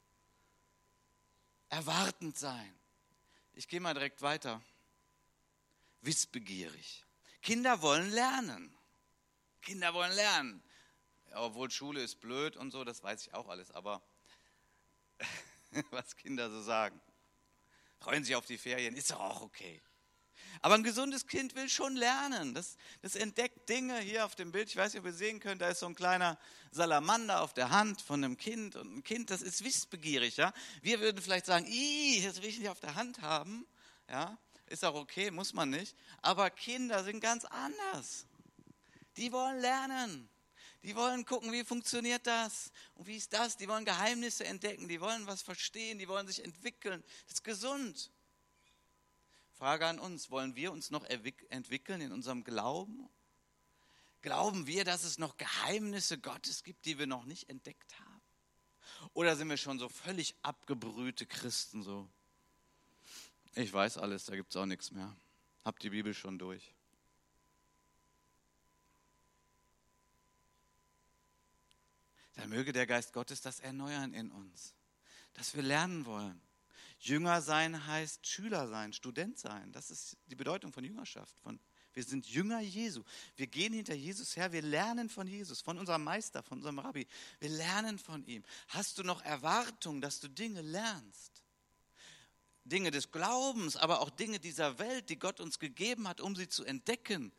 [1.69, 2.73] Erwartend sein.
[3.53, 4.61] Ich gehe mal direkt weiter.
[6.01, 7.05] Wissbegierig.
[7.41, 8.77] Kinder wollen lernen.
[9.61, 10.63] Kinder wollen lernen
[11.33, 14.01] obwohl Schule ist blöd und so, das weiß ich auch alles, aber
[15.91, 16.99] was Kinder so sagen.
[17.99, 19.81] Freuen sich auf die Ferien, ist doch auch okay.
[20.61, 22.53] Aber ein gesundes Kind will schon lernen.
[22.53, 24.69] Das, das, entdeckt Dinge hier auf dem Bild.
[24.69, 26.37] Ich weiß nicht, ob ihr sehen könnt, da ist so ein kleiner
[26.71, 28.75] Salamander auf der Hand von einem Kind.
[28.75, 30.37] Und ein Kind, das ist wissbegierig.
[30.37, 30.53] Ja?
[30.81, 33.65] Wir würden vielleicht sagen, das will ich nicht auf der Hand haben.
[34.09, 34.37] Ja?
[34.67, 35.95] Ist auch okay, muss man nicht.
[36.21, 38.25] Aber Kinder sind ganz anders.
[39.15, 40.29] Die wollen lernen.
[40.83, 43.57] Die wollen gucken, wie funktioniert das und wie ist das.
[43.57, 47.03] Die wollen Geheimnisse entdecken, die wollen was verstehen, die wollen sich entwickeln.
[47.25, 48.11] Das ist gesund.
[49.57, 53.09] Frage an uns, wollen wir uns noch entwickeln in unserem Glauben?
[54.21, 58.21] Glauben wir, dass es noch Geheimnisse Gottes gibt, die wir noch nicht entdeckt haben?
[59.13, 62.09] Oder sind wir schon so völlig abgebrühte Christen so?
[63.55, 65.15] Ich weiß alles, da gibt es auch nichts mehr.
[65.65, 66.73] Hab die Bibel schon durch.
[72.37, 74.73] dann möge der Geist Gottes das erneuern in uns,
[75.33, 76.41] dass wir lernen wollen.
[76.99, 79.71] Jünger sein heißt Schüler sein, Student sein.
[79.71, 81.37] Das ist die Bedeutung von Jüngerschaft.
[81.39, 81.59] Von,
[81.93, 83.03] wir sind Jünger Jesu.
[83.35, 84.51] Wir gehen hinter Jesus her.
[84.51, 87.07] Wir lernen von Jesus, von unserem Meister, von unserem Rabbi.
[87.39, 88.43] Wir lernen von ihm.
[88.69, 91.43] Hast du noch Erwartung, dass du Dinge lernst?
[92.65, 96.49] Dinge des Glaubens, aber auch Dinge dieser Welt, die Gott uns gegeben hat, um sie
[96.49, 97.31] zu entdecken.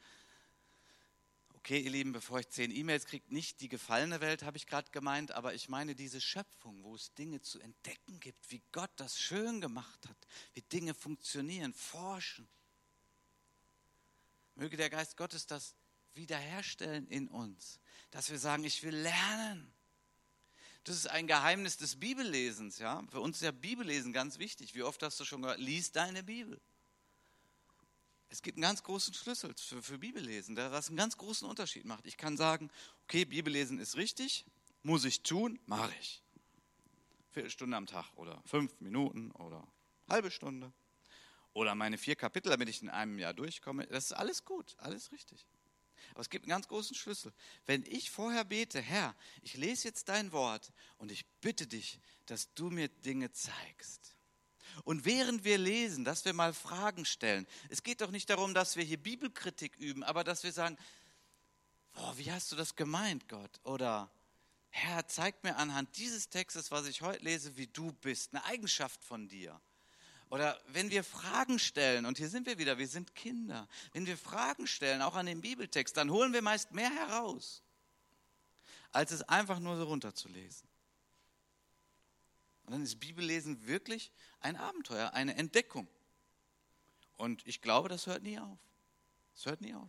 [1.68, 4.90] Okay, ihr Lieben, bevor ich zehn E-Mails kriege, nicht die gefallene Welt, habe ich gerade
[4.90, 9.20] gemeint, aber ich meine diese Schöpfung, wo es Dinge zu entdecken gibt, wie Gott das
[9.20, 10.16] schön gemacht hat,
[10.54, 12.48] wie Dinge funktionieren, forschen.
[14.54, 15.74] Möge der Geist Gottes das
[16.14, 17.80] wiederherstellen in uns,
[18.12, 19.70] dass wir sagen, ich will lernen.
[20.84, 23.06] Das ist ein Geheimnis des Bibellesens, ja.
[23.10, 24.74] Für uns ist ja Bibellesen ganz wichtig.
[24.74, 26.62] Wie oft hast du schon gehört, lies deine Bibel.
[28.30, 31.84] Es gibt einen ganz großen Schlüssel für, für Bibellesen, der was einen ganz großen Unterschied
[31.84, 32.06] macht.
[32.06, 32.70] Ich kann sagen,
[33.04, 34.44] okay, Bibellesen ist richtig,
[34.82, 36.22] muss ich tun, mache ich.
[37.30, 39.66] Viertelstunde am Tag oder fünf Minuten oder
[40.08, 40.72] halbe Stunde.
[41.54, 43.86] Oder meine vier Kapitel, damit ich in einem Jahr durchkomme.
[43.86, 45.46] Das ist alles gut, alles richtig.
[46.10, 47.32] Aber es gibt einen ganz großen Schlüssel.
[47.66, 52.52] Wenn ich vorher bete, Herr, ich lese jetzt dein Wort und ich bitte dich, dass
[52.54, 54.17] du mir Dinge zeigst.
[54.84, 57.46] Und während wir lesen, dass wir mal Fragen stellen.
[57.68, 60.76] Es geht doch nicht darum, dass wir hier Bibelkritik üben, aber dass wir sagen,
[61.92, 63.60] boah, wie hast du das gemeint, Gott?
[63.64, 64.10] Oder
[64.70, 69.02] Herr, zeig mir anhand dieses Textes, was ich heute lese, wie du bist, eine Eigenschaft
[69.04, 69.60] von dir.
[70.30, 74.18] Oder wenn wir Fragen stellen, und hier sind wir wieder, wir sind Kinder, wenn wir
[74.18, 77.62] Fragen stellen, auch an den Bibeltext, dann holen wir meist mehr heraus,
[78.92, 80.68] als es einfach nur so runterzulesen.
[82.68, 85.88] Und dann ist Bibellesen wirklich ein Abenteuer, eine Entdeckung.
[87.16, 88.58] Und ich glaube, das hört nie auf.
[89.34, 89.88] Es hört nie auf.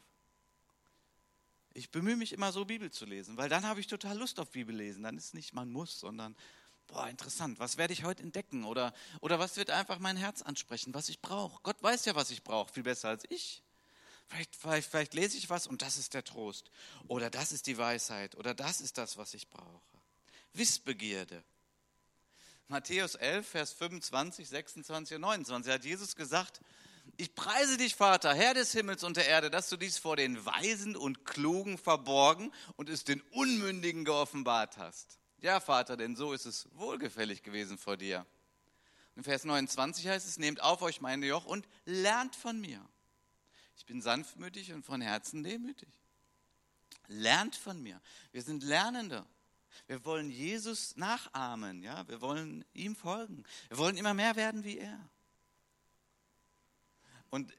[1.73, 4.51] Ich bemühe mich immer so, Bibel zu lesen, weil dann habe ich total Lust auf
[4.51, 5.03] Bibellesen.
[5.03, 6.37] Dann ist es nicht, man muss, sondern,
[6.87, 8.63] boah, interessant, was werde ich heute entdecken?
[8.63, 11.59] Oder, oder was wird einfach mein Herz ansprechen, was ich brauche?
[11.63, 13.61] Gott weiß ja, was ich brauche, viel besser als ich.
[14.29, 16.71] Vielleicht, vielleicht, vielleicht lese ich was und das ist der Trost.
[17.09, 18.35] Oder das ist die Weisheit.
[18.35, 19.81] Oder das ist das, was ich brauche.
[20.53, 21.43] Wissbegierde.
[22.69, 26.61] Matthäus 11, Vers 25, 26 und 29 hat Jesus gesagt,
[27.17, 30.45] ich preise dich, Vater, Herr des Himmels und der Erde, dass du dies vor den
[30.45, 35.17] Weisen und Klugen verborgen und es den Unmündigen geoffenbart hast.
[35.39, 38.27] Ja, Vater, denn so ist es wohlgefällig gewesen vor dir.
[39.15, 42.87] In Vers 29 heißt es, nehmt auf euch mein Joch und lernt von mir.
[43.77, 45.89] Ich bin sanftmütig und von Herzen demütig.
[47.07, 47.99] Lernt von mir.
[48.31, 49.25] Wir sind Lernende.
[49.87, 53.43] Wir wollen Jesus nachahmen, ja, wir wollen ihm folgen.
[53.69, 55.09] Wir wollen immer mehr werden wie er.
[57.29, 57.53] Und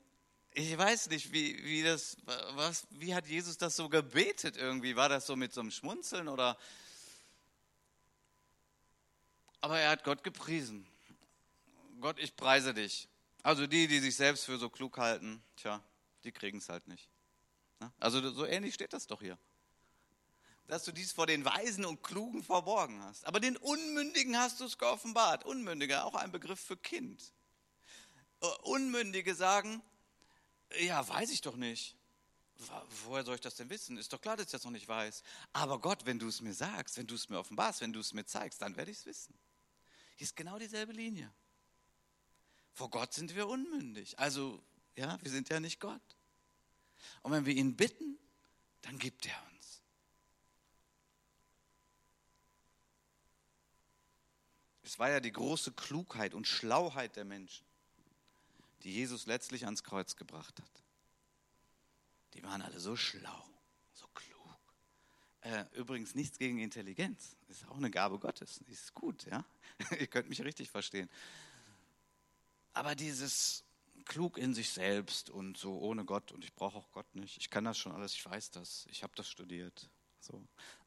[0.52, 2.16] ich weiß nicht, wie, wie das,
[2.54, 4.96] was, wie hat Jesus das so gebetet irgendwie?
[4.96, 6.56] War das so mit so einem Schmunzeln oder?
[9.60, 10.86] Aber er hat Gott gepriesen.
[12.00, 13.08] Gott, ich preise dich.
[13.42, 15.82] Also die, die sich selbst für so klug halten, tja,
[16.24, 17.08] die kriegen es halt nicht.
[17.78, 17.92] Ne?
[17.98, 19.38] Also so ähnlich steht das doch hier
[20.70, 23.26] dass du dies vor den Weisen und Klugen verborgen hast.
[23.26, 25.44] Aber den Unmündigen hast du es geoffenbart.
[25.44, 27.32] Unmündige, auch ein Begriff für Kind.
[28.40, 29.82] Äh, Unmündige sagen,
[30.78, 31.96] ja, weiß ich doch nicht.
[33.04, 33.96] Woher soll ich das denn wissen?
[33.96, 35.24] Ist doch klar, dass ich das noch nicht weiß.
[35.52, 38.12] Aber Gott, wenn du es mir sagst, wenn du es mir offenbarst, wenn du es
[38.12, 39.34] mir zeigst, dann werde ich es wissen.
[40.16, 41.32] Hier ist genau dieselbe Linie.
[42.74, 44.18] Vor Gott sind wir unmündig.
[44.18, 44.62] Also,
[44.94, 46.16] ja, wir sind ja nicht Gott.
[47.22, 48.18] Und wenn wir ihn bitten,
[48.82, 49.49] dann gibt er uns.
[54.90, 57.64] Es war ja die große Klugheit und Schlauheit der Menschen,
[58.82, 60.82] die Jesus letztlich ans Kreuz gebracht hat.
[62.34, 63.48] Die waren alle so schlau,
[63.92, 64.58] so klug.
[65.42, 67.36] Äh, übrigens nichts gegen Intelligenz.
[67.46, 68.62] Ist auch eine Gabe Gottes.
[68.66, 69.44] Ist gut, ja.
[70.00, 71.08] Ihr könnt mich richtig verstehen.
[72.72, 73.62] Aber dieses
[74.06, 77.36] klug in sich selbst und so ohne Gott und ich brauche auch Gott nicht.
[77.36, 79.88] Ich kann das schon alles, ich weiß das, ich habe das studiert.
[80.18, 80.34] So.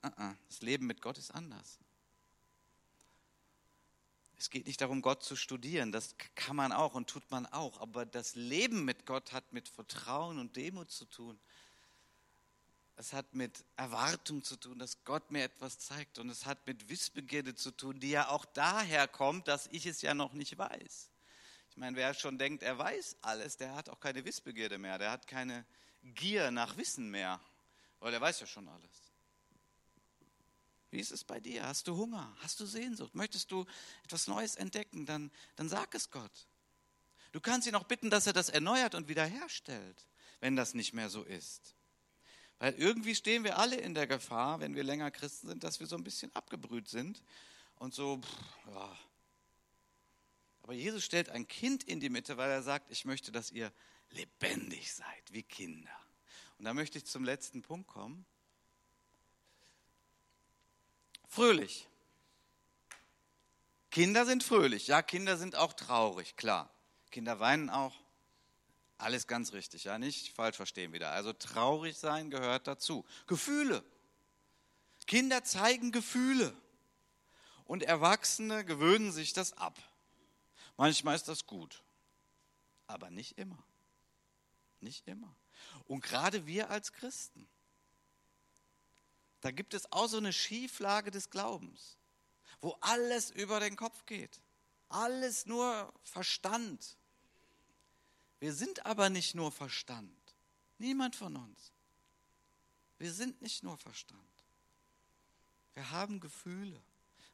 [0.03, 0.35] Uh -uh.
[0.49, 1.79] Das Leben mit Gott ist anders.
[4.43, 5.93] Es geht nicht darum, Gott zu studieren.
[5.93, 7.79] Das kann man auch und tut man auch.
[7.79, 11.39] Aber das Leben mit Gott hat mit Vertrauen und Demut zu tun.
[12.97, 16.19] Es hat mit Erwartung zu tun, dass Gott mir etwas zeigt.
[16.19, 20.01] Und es hat mit Wissbegierde zu tun, die ja auch daher kommt, dass ich es
[20.01, 21.09] ja noch nicht weiß.
[21.69, 24.97] Ich meine, wer schon denkt, er weiß alles, der hat auch keine Wissbegierde mehr.
[24.97, 25.65] Der hat keine
[26.03, 27.39] Gier nach Wissen mehr,
[28.01, 29.12] weil er weiß ja schon alles.
[30.93, 31.65] Wie ist es bei dir?
[31.65, 32.37] Hast du Hunger?
[32.41, 33.15] Hast du Sehnsucht?
[33.15, 33.65] Möchtest du
[34.03, 35.07] etwas Neues entdecken?
[35.07, 36.47] Dann, dann sag es Gott.
[37.31, 40.07] Du kannst ihn auch bitten, dass er das erneuert und wiederherstellt,
[40.39, 41.73] wenn das nicht mehr so ist.
[42.59, 45.87] Weil irgendwie stehen wir alle in der Gefahr, wenn wir länger Christen sind, dass wir
[45.87, 47.23] so ein bisschen abgebrüht sind
[47.77, 48.21] und so,
[48.67, 48.97] ja.
[50.61, 53.73] Aber Jesus stellt ein Kind in die Mitte, weil er sagt, ich möchte, dass ihr
[54.11, 55.89] lebendig seid, wie Kinder.
[56.59, 58.27] Und da möchte ich zum letzten Punkt kommen
[61.33, 61.87] fröhlich.
[63.91, 64.87] Kinder sind fröhlich.
[64.87, 66.73] Ja, Kinder sind auch traurig, klar.
[67.11, 67.93] Kinder weinen auch.
[68.97, 71.11] Alles ganz richtig, ja, nicht falsch verstehen wieder.
[71.11, 73.05] Also traurig sein gehört dazu.
[73.27, 73.83] Gefühle.
[75.05, 76.55] Kinder zeigen Gefühle.
[77.65, 79.77] Und Erwachsene gewöhnen sich das ab.
[80.77, 81.83] Manchmal ist das gut,
[82.87, 83.63] aber nicht immer.
[84.79, 85.35] Nicht immer.
[85.85, 87.47] Und gerade wir als Christen,
[89.43, 91.97] da gibt es auch so eine Schieflage des Glaubens,
[92.61, 94.39] wo alles über den Kopf geht.
[94.87, 96.97] Alles nur Verstand.
[98.39, 100.17] Wir sind aber nicht nur Verstand.
[100.77, 101.73] Niemand von uns.
[102.97, 104.23] Wir sind nicht nur Verstand.
[105.73, 106.81] Wir haben Gefühle.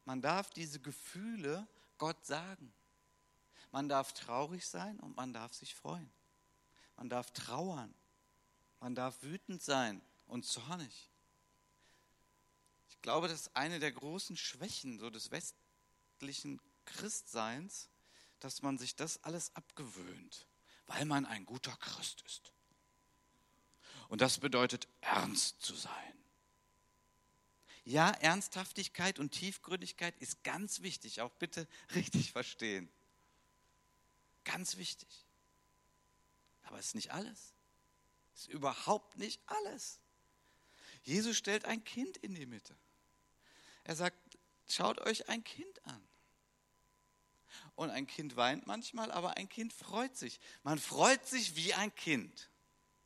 [0.03, 1.67] Man darf diese Gefühle
[1.99, 2.73] Gott sagen.
[3.71, 6.11] Man darf traurig sein und man darf sich freuen.
[6.97, 7.93] Man darf trauern.
[8.79, 11.08] Man darf wütend sein und zornig.
[12.99, 17.87] Ich glaube, das ist eine der großen Schwächen so des westlichen Christseins,
[18.41, 20.45] dass man sich das alles abgewöhnt,
[20.85, 22.51] weil man ein guter Christ ist.
[24.09, 25.93] Und das bedeutet, ernst zu sein.
[27.85, 32.91] Ja, Ernsthaftigkeit und Tiefgründigkeit ist ganz wichtig, auch bitte richtig verstehen.
[34.43, 35.25] Ganz wichtig.
[36.63, 37.53] Aber es ist nicht alles.
[38.35, 40.01] Es ist überhaupt nicht alles.
[41.03, 42.75] Jesus stellt ein Kind in die Mitte.
[43.83, 44.17] Er sagt,
[44.67, 46.07] schaut euch ein Kind an.
[47.75, 50.39] Und ein Kind weint manchmal, aber ein Kind freut sich.
[50.63, 52.49] Man freut sich wie ein Kind.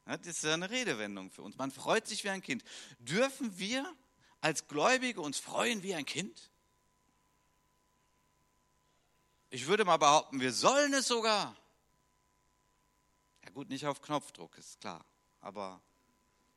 [0.05, 1.57] Das ist eine Redewendung für uns.
[1.57, 2.63] Man freut sich wie ein Kind.
[2.99, 3.95] Dürfen wir
[4.41, 6.51] als Gläubige uns freuen wie ein Kind?
[9.49, 11.55] Ich würde mal behaupten, wir sollen es sogar.
[13.45, 15.05] Ja gut, nicht auf Knopfdruck, ist klar.
[15.39, 15.81] Aber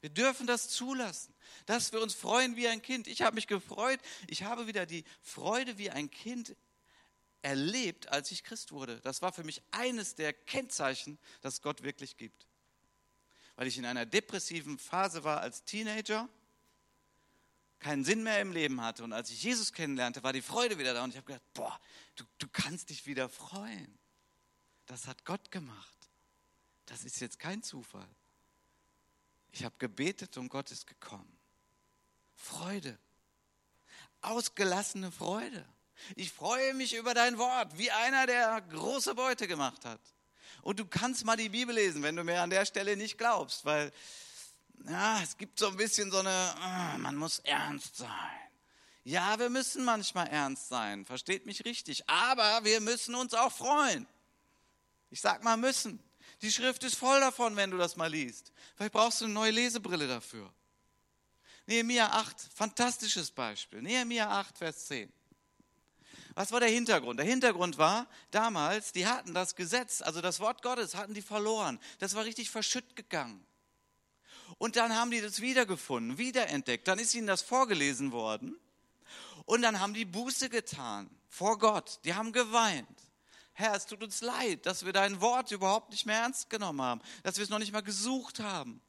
[0.07, 1.35] wir dürfen das zulassen,
[1.67, 3.09] dass wir uns freuen wie ein Kind.
[3.09, 3.99] Ich habe mich gefreut.
[4.29, 6.55] Ich habe wieder die Freude wie ein Kind
[7.43, 9.01] erlebt, als ich Christ wurde.
[9.01, 12.47] Das war für mich eines der Kennzeichen, dass Gott wirklich gibt.
[13.57, 16.29] Weil ich in einer depressiven Phase war als Teenager,
[17.81, 19.03] keinen Sinn mehr im Leben hatte.
[19.03, 21.03] Und als ich Jesus kennenlernte, war die Freude wieder da.
[21.03, 21.81] Und ich habe gedacht, boah,
[22.15, 23.99] du, du kannst dich wieder freuen.
[24.87, 26.11] Das hat Gott gemacht.
[26.85, 28.09] Das ist jetzt kein Zufall.
[29.57, 31.39] Ich habe gebetet und Gott ist gekommen.
[32.35, 32.99] Freude.
[34.21, 35.67] Ausgelassene Freude.
[36.15, 40.01] Ich freue mich über dein Wort, wie einer, der große Beute gemacht hat.
[40.61, 43.65] Und du kannst mal die Bibel lesen, wenn du mir an der Stelle nicht glaubst,
[43.65, 43.93] weil
[44.85, 48.11] ja, es gibt so ein bisschen so eine, ah, man muss ernst sein.
[49.05, 54.07] Ja, wir müssen manchmal ernst sein, versteht mich richtig, aber wir müssen uns auch freuen.
[55.09, 56.06] Ich sag mal müssen.
[56.43, 58.53] Die Schrift ist voll davon, wenn du das mal liest.
[58.77, 60.53] Vielleicht brauchst du eine neue Lesebrille dafür.
[61.67, 63.83] Nehemiah 8, fantastisches Beispiel.
[63.83, 65.13] Nehemiah 8, Vers 10.
[66.35, 67.19] Was war der Hintergrund?
[67.19, 71.81] Der Hintergrund war damals, die hatten das Gesetz, also das Wort Gottes, hatten die verloren.
[71.99, 73.45] Das war richtig verschütt gegangen.
[74.59, 76.87] Und dann haben die das wiedergefunden, wiederentdeckt.
[76.87, 78.59] Dann ist ihnen das vorgelesen worden.
[79.47, 82.01] Und dann haben die Buße getan vor Gott.
[82.05, 82.87] Die haben geweint.
[83.59, 87.01] Herr, es tut uns leid, dass wir dein Wort überhaupt nicht mehr ernst genommen haben,
[87.23, 88.83] dass wir es noch nicht mal gesucht haben.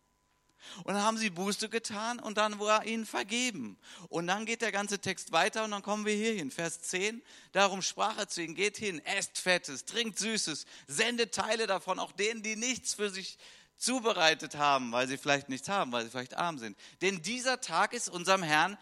[0.83, 3.77] Und dann haben sie Buße getan und dann war ihnen vergeben.
[4.09, 6.51] Und dann geht der ganze Text weiter und dann kommen wir hier hin.
[6.51, 7.23] Vers 10.
[7.53, 12.11] Darum sprach er zu ihnen, geht hin, esst Fettes, trinkt Süßes, sendet Teile davon, auch
[12.11, 13.37] denen, die nichts für sich
[13.77, 16.77] zubereitet haben, weil sie vielleicht nichts haben, weil sie vielleicht arm sind.
[17.01, 18.77] Denn dieser Tag ist unserem Herrn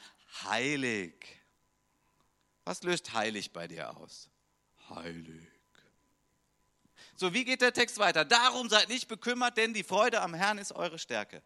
[0.46, 1.14] heilig.
[2.64, 4.32] Was löst heilig bei dir aus?
[4.90, 5.55] Heilig.
[7.18, 8.26] So, wie geht der Text weiter?
[8.26, 11.42] Darum seid nicht bekümmert, denn die Freude am Herrn ist eure Stärke.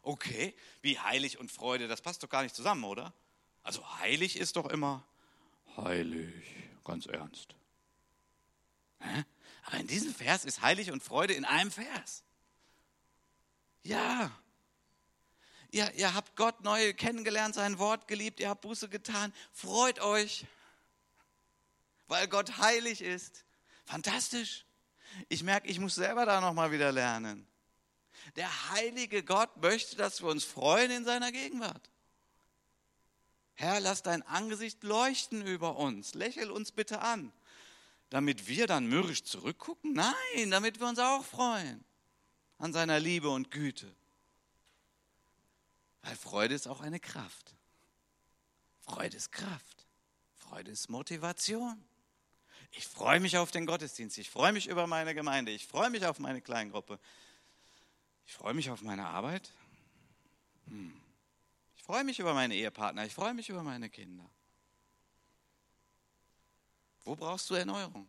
[0.00, 3.12] Okay, wie heilig und Freude, das passt doch gar nicht zusammen, oder?
[3.62, 5.06] Also heilig ist doch immer
[5.76, 6.34] heilig,
[6.84, 7.54] ganz ernst.
[9.00, 9.24] Hä?
[9.64, 12.24] Aber in diesem Vers ist heilig und Freude in einem Vers.
[13.82, 14.30] Ja.
[15.70, 19.32] Ihr, ihr habt Gott neu kennengelernt, sein Wort geliebt, ihr habt Buße getan.
[19.52, 20.46] Freut euch,
[22.08, 23.44] weil Gott heilig ist.
[23.84, 24.64] Fantastisch.
[25.28, 27.46] Ich merke, ich muss selber da nochmal wieder lernen.
[28.36, 31.90] Der heilige Gott möchte, dass wir uns freuen in seiner Gegenwart.
[33.54, 36.14] Herr, lass dein Angesicht leuchten über uns.
[36.14, 37.32] Lächel uns bitte an.
[38.10, 39.92] Damit wir dann mürrisch zurückgucken?
[39.92, 41.84] Nein, damit wir uns auch freuen
[42.58, 43.92] an seiner Liebe und Güte.
[46.02, 47.54] Weil Freude ist auch eine Kraft.
[48.80, 49.86] Freude ist Kraft.
[50.34, 51.82] Freude ist Motivation.
[52.72, 54.18] Ich freue mich auf den Gottesdienst.
[54.18, 55.52] Ich freue mich über meine Gemeinde.
[55.52, 56.98] Ich freue mich auf meine Kleingruppe.
[58.26, 59.52] Ich freue mich auf meine Arbeit.
[60.66, 60.98] Hm.
[61.76, 63.04] Ich freue mich über meine Ehepartner.
[63.04, 64.28] Ich freue mich über meine Kinder.
[67.04, 68.08] Wo brauchst du Erneuerung?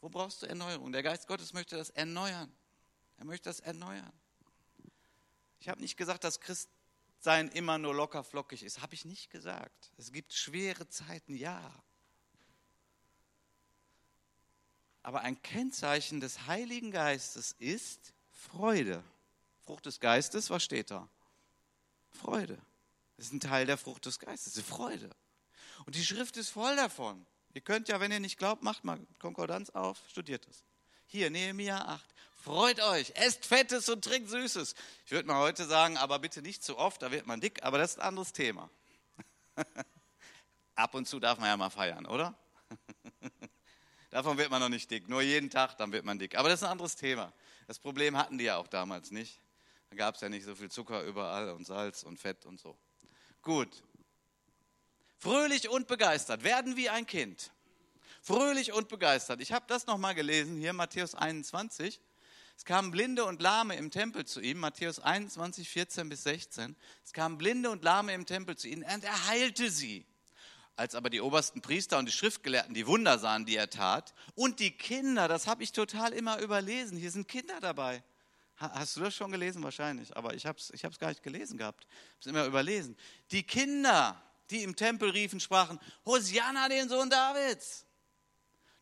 [0.00, 0.90] Wo brauchst du Erneuerung?
[0.90, 2.52] Der Geist Gottes möchte das erneuern.
[3.18, 4.12] Er möchte das erneuern.
[5.60, 8.80] Ich habe nicht gesagt, dass Christsein immer nur locker flockig ist.
[8.80, 9.92] Habe ich nicht gesagt.
[9.96, 11.72] Es gibt schwere Zeiten, ja.
[15.02, 19.02] Aber ein Kennzeichen des Heiligen Geistes ist Freude.
[19.64, 21.08] Frucht des Geistes, was steht da?
[22.10, 22.58] Freude.
[23.16, 25.10] Das ist ein Teil der Frucht des Geistes, die Freude.
[25.86, 27.26] Und die Schrift ist voll davon.
[27.54, 30.64] Ihr könnt ja, wenn ihr nicht glaubt, macht mal Konkordanz auf, studiert es.
[31.06, 32.14] Hier, Nehemiah 8.
[32.36, 34.74] Freut euch, esst Fettes und trinkt Süßes.
[35.06, 37.78] Ich würde mal heute sagen, aber bitte nicht zu oft, da wird man dick, aber
[37.78, 38.70] das ist ein anderes Thema.
[40.76, 42.34] Ab und zu darf man ja mal feiern, oder?
[44.10, 45.08] Davon wird man noch nicht dick.
[45.08, 46.36] Nur jeden Tag, dann wird man dick.
[46.36, 47.32] Aber das ist ein anderes Thema.
[47.66, 49.40] Das Problem hatten die ja auch damals nicht.
[49.90, 52.76] Da gab es ja nicht so viel Zucker überall und Salz und Fett und so.
[53.42, 53.82] Gut.
[55.18, 56.42] Fröhlich und begeistert.
[56.42, 57.50] Werden wie ein Kind.
[58.22, 59.40] Fröhlich und begeistert.
[59.40, 62.00] Ich habe das nochmal gelesen, hier Matthäus 21.
[62.56, 66.76] Es kamen Blinde und Lahme im Tempel zu ihm, Matthäus 21, 14 bis 16.
[67.04, 70.04] Es kamen Blinde und Lahme im Tempel zu ihm und er heilte sie.
[70.78, 74.60] Als aber die obersten Priester und die Schriftgelehrten die Wunder sahen, die er tat, und
[74.60, 78.04] die Kinder, das habe ich total immer überlesen, hier sind Kinder dabei.
[78.54, 79.60] Hast du das schon gelesen?
[79.64, 81.84] Wahrscheinlich, aber ich habe es ich gar nicht gelesen gehabt.
[81.84, 82.96] Ich habe es immer überlesen.
[83.32, 87.84] Die Kinder, die im Tempel riefen, sprachen, Hosianna, den Sohn Davids.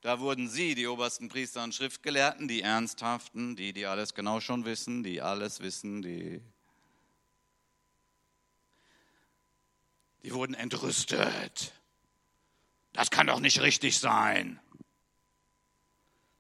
[0.03, 4.67] Da wurden sie, die obersten Priester und Schriftgelehrten, die Ernsthaften, die, die alles genau schon
[4.67, 6.43] wissen, die alles wissen, die,
[10.23, 11.73] die wurden entrüstet.
[12.97, 14.59] Das kann doch nicht richtig sein.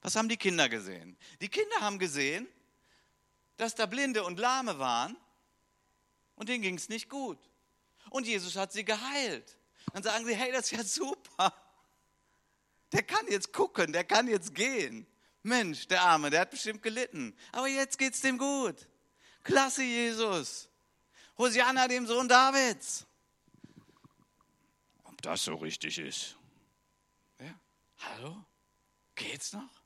[0.00, 1.18] Was haben die Kinder gesehen?
[1.42, 2.48] Die Kinder haben gesehen,
[3.58, 5.16] dass da Blinde und Lahme waren
[6.34, 7.38] und denen ging es nicht gut.
[8.08, 9.58] Und Jesus hat sie geheilt.
[9.92, 11.52] Dann sagen sie, hey, das ist ja super.
[12.92, 15.06] Der kann jetzt gucken, der kann jetzt gehen.
[15.42, 17.36] Mensch, der Arme, der hat bestimmt gelitten.
[17.52, 18.88] Aber jetzt geht es dem gut.
[19.42, 20.70] Klasse, Jesus.
[21.36, 23.04] Hosianna, dem Sohn Davids.
[25.04, 26.36] Ob das so richtig ist.
[27.98, 28.44] Hallo?
[29.14, 29.82] Geht's noch?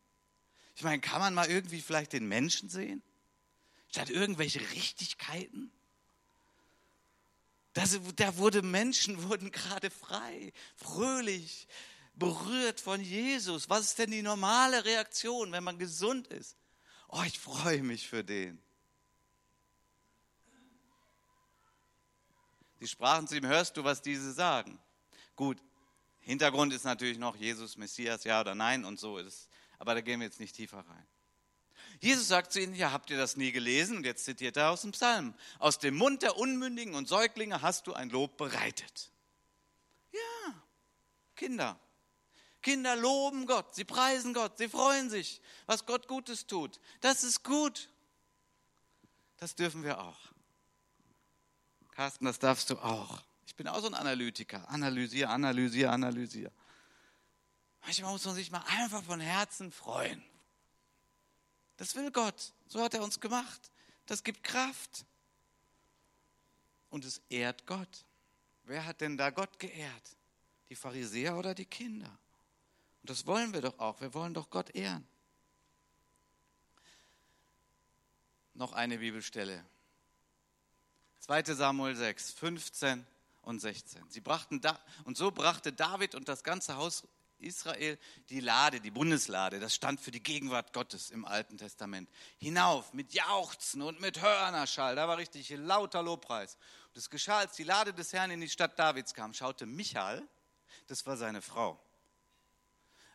[0.74, 3.02] Ich meine, kann man mal irgendwie vielleicht den Menschen sehen?
[3.88, 5.72] Statt irgendwelche Richtigkeiten?
[7.72, 11.68] Das, da wurde Menschen wurden gerade frei, fröhlich,
[12.14, 13.68] berührt von Jesus.
[13.68, 16.56] Was ist denn die normale Reaktion, wenn man gesund ist?
[17.08, 18.62] Oh, ich freue mich für den.
[22.78, 24.78] Sie sprachen zu ihm, hörst du, was diese sagen?
[25.36, 25.58] Gut,
[26.30, 29.48] Hintergrund ist natürlich noch Jesus, Messias, ja oder nein und so ist.
[29.80, 31.06] Aber da gehen wir jetzt nicht tiefer rein.
[31.98, 33.96] Jesus sagt zu ihnen, ja, habt ihr das nie gelesen?
[33.96, 35.34] Und jetzt zitiert er aus dem Psalm.
[35.58, 39.10] Aus dem Mund der Unmündigen und Säuglinge hast du ein Lob bereitet.
[40.12, 40.54] Ja,
[41.34, 41.78] Kinder.
[42.62, 46.78] Kinder loben Gott, sie preisen Gott, sie freuen sich, was Gott Gutes tut.
[47.00, 47.88] Das ist gut.
[49.38, 50.18] Das dürfen wir auch.
[51.90, 53.22] Carsten, das darfst du auch.
[53.50, 54.66] Ich bin auch so ein Analytiker.
[54.70, 56.52] Analysier, analysier, analysier.
[57.82, 60.22] Manchmal muss man sich mal einfach von Herzen freuen.
[61.76, 62.52] Das will Gott.
[62.68, 63.72] So hat er uns gemacht.
[64.06, 65.04] Das gibt Kraft.
[66.90, 68.04] Und es ehrt Gott.
[68.62, 70.16] Wer hat denn da Gott geehrt?
[70.68, 72.16] Die Pharisäer oder die Kinder?
[73.02, 74.00] Und das wollen wir doch auch.
[74.00, 75.04] Wir wollen doch Gott ehren.
[78.54, 79.66] Noch eine Bibelstelle.
[81.18, 83.04] 2 Samuel 6, 15
[83.42, 84.02] und 16.
[84.08, 87.04] Sie brachten da, und so brachte David und das ganze Haus
[87.40, 92.92] Israel die Lade, die Bundeslade, das stand für die Gegenwart Gottes im Alten Testament, hinauf
[92.92, 94.96] mit Jauchzen und mit Hörnerschall.
[94.96, 96.56] Da war richtig lauter Lobpreis.
[96.88, 100.22] Und es geschah, als die Lade des Herrn in die Stadt Davids kam, schaute Michael,
[100.86, 101.80] das war seine Frau.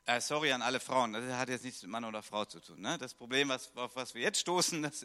[0.05, 2.80] Äh, sorry an alle Frauen, das hat jetzt nichts mit Mann oder Frau zu tun.
[2.80, 2.97] Ne?
[2.99, 5.03] Das Problem, was, auf was wir jetzt stoßen, das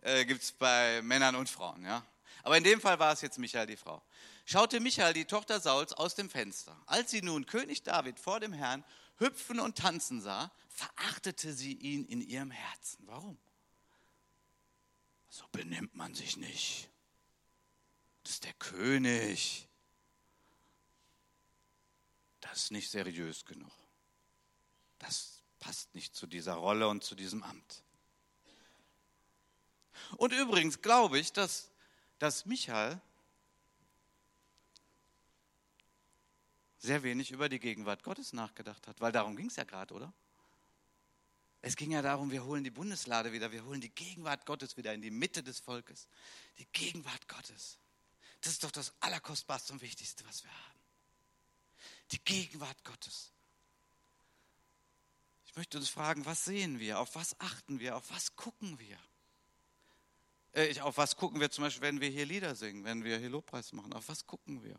[0.00, 1.84] äh, gibt es bei Männern und Frauen.
[1.84, 2.02] Ja?
[2.42, 4.02] Aber in dem Fall war es jetzt Michael, die Frau
[4.44, 6.80] schaute Michael, die Tochter Sauls, aus dem Fenster.
[6.86, 8.84] Als sie nun König David vor dem Herrn
[9.18, 13.06] hüpfen und tanzen sah, verachtete sie ihn in ihrem Herzen.
[13.06, 13.38] Warum?
[15.28, 16.90] So benimmt man sich nicht.
[18.22, 19.68] Das ist der König.
[22.40, 23.72] Das ist nicht seriös genug.
[24.98, 27.82] Das passt nicht zu dieser Rolle und zu diesem Amt.
[30.16, 31.71] Und übrigens glaube ich, dass,
[32.22, 33.00] dass Michael
[36.78, 40.12] sehr wenig über die Gegenwart Gottes nachgedacht hat, weil darum ging es ja gerade, oder?
[41.62, 44.94] Es ging ja darum, wir holen die Bundeslade wieder, wir holen die Gegenwart Gottes wieder
[44.94, 46.06] in die Mitte des Volkes.
[46.58, 47.78] Die Gegenwart Gottes.
[48.40, 50.80] Das ist doch das Allerkostbarste und Wichtigste, was wir haben.
[52.12, 53.32] Die Gegenwart Gottes.
[55.46, 57.00] Ich möchte uns fragen, was sehen wir?
[57.00, 57.96] Auf was achten wir?
[57.96, 58.98] Auf was gucken wir?
[60.52, 63.30] Äh, auf was gucken wir zum Beispiel, wenn wir hier Lieder singen, wenn wir hier
[63.30, 63.92] Lobpreis machen?
[63.92, 64.76] Auf was gucken wir?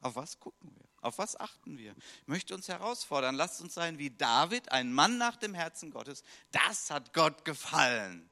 [0.00, 0.88] Auf was gucken wir?
[1.02, 1.94] Auf was achten wir?
[2.22, 6.22] Ich möchte uns herausfordern, lasst uns sein wie David, ein Mann nach dem Herzen Gottes.
[6.50, 8.28] Das hat Gott gefallen.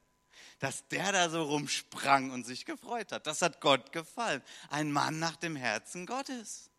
[0.59, 3.27] Dass der da so rumsprang und sich gefreut hat.
[3.27, 4.43] Das hat Gott gefallen.
[4.71, 6.71] Ein Mann nach dem Herzen Gottes.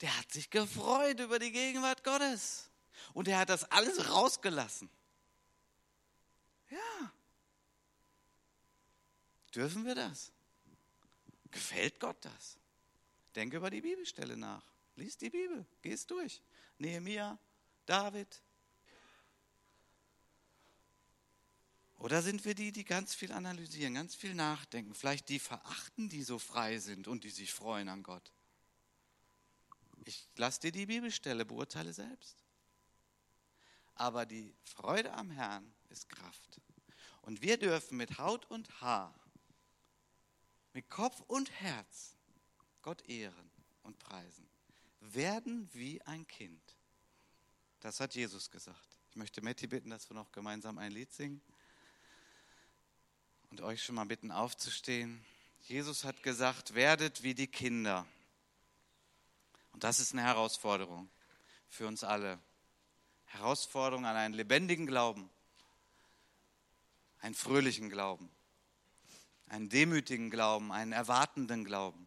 [0.00, 2.70] Der hat sich gefreut über die Gegenwart Gottes.
[3.14, 4.88] Und er hat das alles rausgelassen.
[6.70, 7.12] Ja.
[9.54, 10.32] Dürfen wir das?
[11.50, 12.58] Gefällt Gott das?
[13.34, 14.64] Denke über die Bibelstelle nach.
[14.96, 16.42] Lies die Bibel, geh es durch.
[16.78, 17.38] Nehemiah,
[17.86, 18.42] David.
[21.98, 26.22] Oder sind wir die, die ganz viel analysieren, ganz viel nachdenken, vielleicht die verachten, die
[26.22, 28.32] so frei sind und die sich freuen an Gott?
[30.06, 32.42] Ich lasse dir die Bibelstelle, beurteile selbst.
[33.94, 36.60] Aber die Freude am Herrn ist Kraft.
[37.20, 39.14] Und wir dürfen mit Haut und Haar,
[40.72, 42.16] mit Kopf und Herz
[42.82, 43.50] Gott ehren
[43.82, 44.48] und preisen.
[45.00, 46.62] Werden wie ein Kind.
[47.80, 48.98] Das hat Jesus gesagt.
[49.10, 51.40] Ich möchte Matti bitten, dass wir noch gemeinsam ein Lied singen
[53.50, 55.24] und euch schon mal bitten aufzustehen.
[55.62, 58.06] Jesus hat gesagt, werdet wie die Kinder.
[59.72, 61.10] Und das ist eine Herausforderung
[61.68, 62.38] für uns alle.
[63.26, 65.30] Herausforderung an einen lebendigen Glauben,
[67.20, 68.30] einen fröhlichen Glauben,
[69.50, 72.06] einen demütigen Glauben, einen erwartenden Glauben.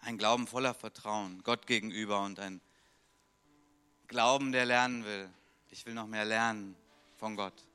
[0.00, 2.60] Ein Glauben voller Vertrauen Gott gegenüber und ein
[4.08, 5.30] Glauben, der lernen will.
[5.70, 6.76] Ich will noch mehr lernen
[7.16, 7.65] von Gott.